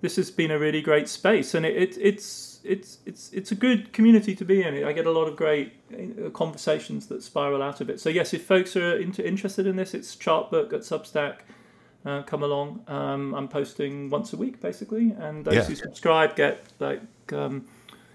[0.00, 3.54] this has been a really great space, and it, it it's it's it's it's a
[3.54, 4.84] good community to be in.
[4.84, 8.00] I get a lot of great uh, conversations that spiral out of it.
[8.00, 11.38] So yes, if folks are into, interested in this, it's Chartbook at Substack.
[12.04, 12.82] Uh, come along.
[12.88, 15.64] Um, I'm posting once a week basically, and those yeah.
[15.64, 17.02] who subscribe get like
[17.32, 17.66] um,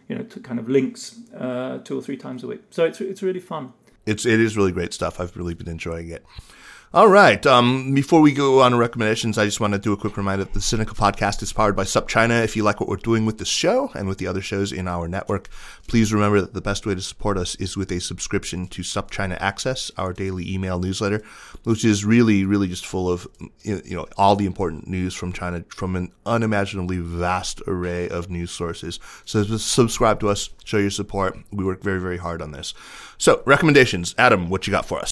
[0.08, 2.62] you know kind of links uh, two or three times a week.
[2.72, 3.74] So it's it's really fun.
[4.06, 5.20] It's it is really great stuff.
[5.20, 6.26] I've really been enjoying it.
[6.96, 7.46] All right.
[7.46, 10.46] Um, before we go on to recommendations, I just want to do a quick reminder
[10.46, 12.42] that the Sinica podcast is powered by SupChina.
[12.46, 14.88] If you like what we're doing with this show and with the other shows in
[14.88, 15.50] our network,
[15.90, 19.36] please remember that the best way to support us is with a subscription to SupChina
[19.42, 21.22] Access, our daily email newsletter,
[21.66, 23.28] which is really, really just full of
[23.64, 28.52] you know all the important news from China from an unimaginably vast array of news
[28.52, 29.02] sources.
[29.26, 31.38] So subscribe to us, show your support.
[31.52, 32.74] We work very, very hard on this.
[33.18, 35.12] So recommendations, Adam, what you got for us?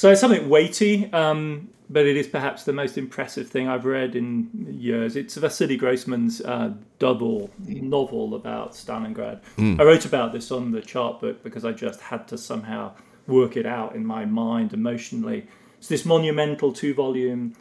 [0.00, 1.12] So it's something weighty.
[1.12, 5.14] Um, but it is perhaps the most impressive thing I've read in years.
[5.14, 9.42] It's Vasily Grossman's uh, double novel about Stalingrad.
[9.58, 9.78] Mm.
[9.78, 12.94] I wrote about this on the Chartbook because I just had to somehow
[13.26, 15.46] work it out in my mind emotionally.
[15.76, 17.54] It's this monumental two volume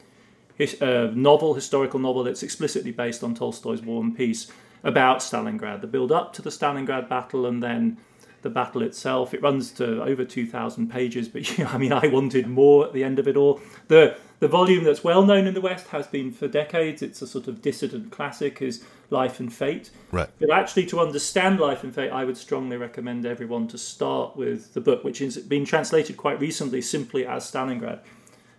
[0.56, 4.50] his, uh, novel, historical novel that's explicitly based on Tolstoy's War and Peace
[4.86, 7.98] about Stalingrad, the build up to the Stalingrad battle and then
[8.42, 9.34] the battle itself.
[9.34, 12.94] It runs to over 2,000 pages, but you know, I mean, I wanted more at
[12.94, 13.60] the end of it all.
[13.88, 17.02] The the volume that's well known in the West has been for decades.
[17.02, 19.90] It's a sort of dissident classic, is Life and Fate.
[20.12, 20.30] Right.
[20.40, 24.74] But actually, to understand Life and Fate, I would strongly recommend everyone to start with
[24.74, 28.00] the book, which has been translated quite recently simply as Stalingrad,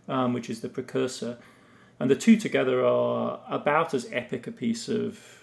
[0.07, 1.39] um, which is the precursor.
[1.99, 5.40] And the two together are about as epic a piece of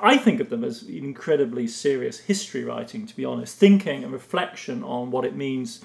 [0.00, 4.82] I think of them as incredibly serious history writing, to be honest, thinking and reflection
[4.82, 5.84] on what it means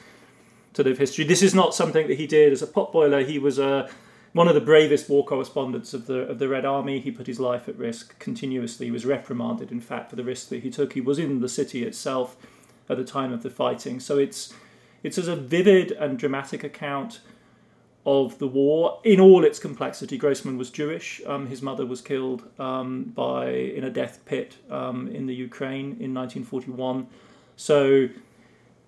[0.73, 1.23] to live history.
[1.23, 3.25] This is not something that he did as a potboiler.
[3.25, 3.89] He was a uh,
[4.33, 6.99] one of the bravest war correspondents of the of the Red Army.
[6.99, 8.87] He put his life at risk continuously.
[8.87, 10.91] He was reprimanded, in fact, for the risk that he took.
[10.91, 12.35] He was in the city itself
[12.89, 14.01] at the time of the fighting.
[14.01, 14.53] So it's
[15.03, 17.21] it's as a vivid and dramatic account
[18.05, 20.17] of the war in all its complexity.
[20.17, 21.21] Grossman was Jewish.
[21.25, 25.97] Um, his mother was killed um, by in a death pit um, in the Ukraine
[25.99, 27.07] in 1941.
[27.55, 28.09] So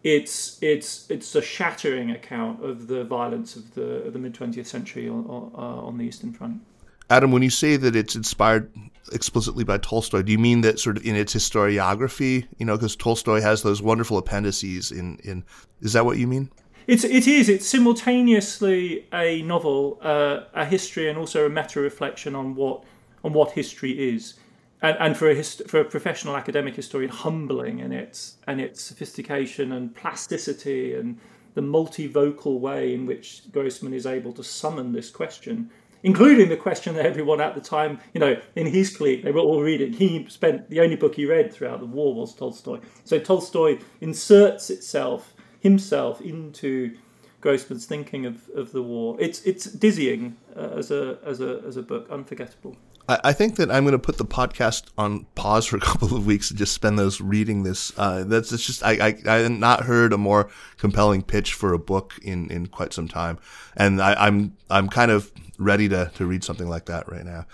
[0.04, 4.68] it's it's it's a shattering account of the violence of the of the mid 20th
[4.68, 6.62] century on, uh, on the Eastern Front.
[7.10, 8.70] Adam, when you say that it's inspired
[9.14, 12.46] explicitly by Tolstoy, do you mean that sort of in its historiography?
[12.58, 15.44] You know, because Tolstoy has those wonderful appendices in in.
[15.82, 16.52] Is that what you mean?
[16.88, 17.50] It's it is.
[17.50, 22.86] It's simultaneously a novel, uh, a history, and also a meta reflection on what
[23.26, 24.36] on what history is,
[24.82, 28.82] and, and for a hist- for a professional academic historian, humbling in its and its
[28.82, 31.20] sophistication and plasticity and
[31.56, 35.70] the multivocal way in which Grossman is able to summon this question,
[36.04, 39.42] including the question that everyone at the time, you know, in his clique, they were
[39.42, 39.92] all reading.
[39.92, 42.80] He spent the only book he read throughout the war was Tolstoy.
[43.04, 45.34] So Tolstoy inserts itself
[45.68, 46.98] himself into
[47.42, 49.18] Grossman's thinking of, of the war.
[49.20, 52.76] It's it's dizzying uh, as a as a as a book, unforgettable.
[53.10, 56.26] I, think that I'm going to put the podcast on pause for a couple of
[56.26, 57.98] weeks and just spend those reading this.
[57.98, 61.74] Uh, that's it's just I, I I have not heard a more compelling pitch for
[61.74, 63.40] a book in in quite some time,
[63.76, 67.46] and I, I'm I'm kind of ready to to read something like that right now.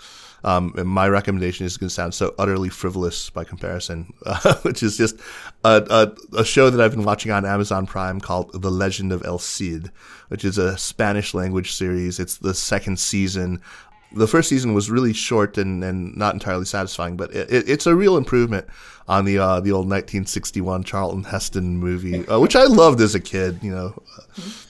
[0.42, 4.98] Um, my recommendation is going to sound so utterly frivolous by comparison, uh, which is
[4.98, 5.16] just
[5.64, 9.24] a, a, a, show that I've been watching on Amazon Prime called The Legend of
[9.24, 9.90] El Cid,
[10.28, 12.20] which is a Spanish language series.
[12.20, 13.62] It's the second season
[14.14, 17.86] the first season was really short and, and not entirely satisfying, but it, it, it's
[17.86, 18.66] a real improvement
[19.06, 23.20] on the uh, the old 1961 Charlton Heston movie, uh, which I loved as a
[23.20, 23.58] kid.
[23.62, 24.02] You know,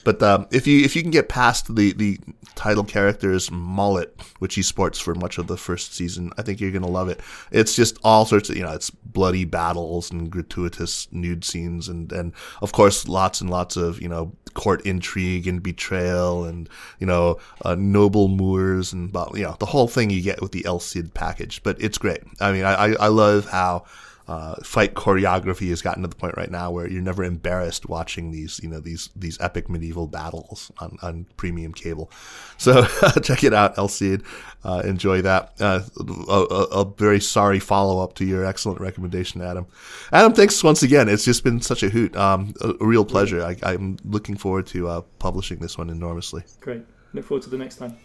[0.03, 2.19] but um, if you if you can get past the the
[2.55, 6.71] title character's mullet, which he sports for much of the first season, I think you're
[6.71, 7.21] gonna love it.
[7.51, 12.11] It's just all sorts of you know, it's bloody battles and gratuitous nude scenes, and
[12.11, 16.69] and of course lots and lots of you know court intrigue and betrayal, and
[16.99, 20.65] you know uh, noble Moors and you know the whole thing you get with the
[20.65, 21.63] El Cid package.
[21.63, 22.21] But it's great.
[22.41, 23.85] I mean, I I love how
[24.27, 28.31] uh, fight choreography has gotten to the point right now where you're never embarrassed watching
[28.31, 32.11] these, you know, these these epic medieval battles on, on premium cable.
[32.57, 32.85] So
[33.21, 34.23] check it out, El Cid.
[34.63, 35.53] Uh, enjoy that.
[35.59, 35.81] Uh,
[36.27, 39.67] a, a, very sorry follow up to your excellent recommendation, Adam.
[40.11, 41.07] Adam, thanks once again.
[41.07, 42.15] It's just been such a hoot.
[42.15, 43.43] Um, a, a, real pleasure.
[43.43, 46.43] I, am looking forward to uh, publishing this one enormously.
[46.61, 46.83] Great.
[47.13, 47.95] Look forward to the next time.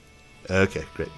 [0.51, 1.09] Okay, great.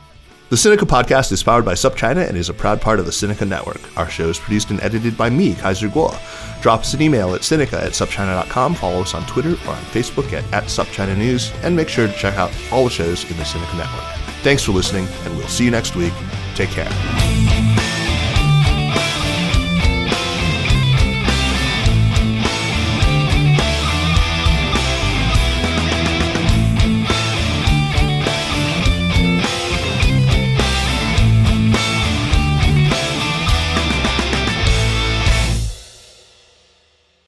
[0.53, 3.49] The Sinica podcast is powered by SupChina and is a proud part of the Sinica
[3.49, 3.81] Network.
[3.97, 6.13] Our show is produced and edited by me, Kaiser Kuo.
[6.61, 10.31] Drop us an email at Sinica at SupChina.com, follow us on Twitter or on Facebook
[10.35, 13.45] at, at SupChina News, and make sure to check out all the shows in the
[13.45, 14.05] Sinica Network.
[14.43, 16.13] Thanks for listening, and we'll see you next week.
[16.55, 18.02] Take care.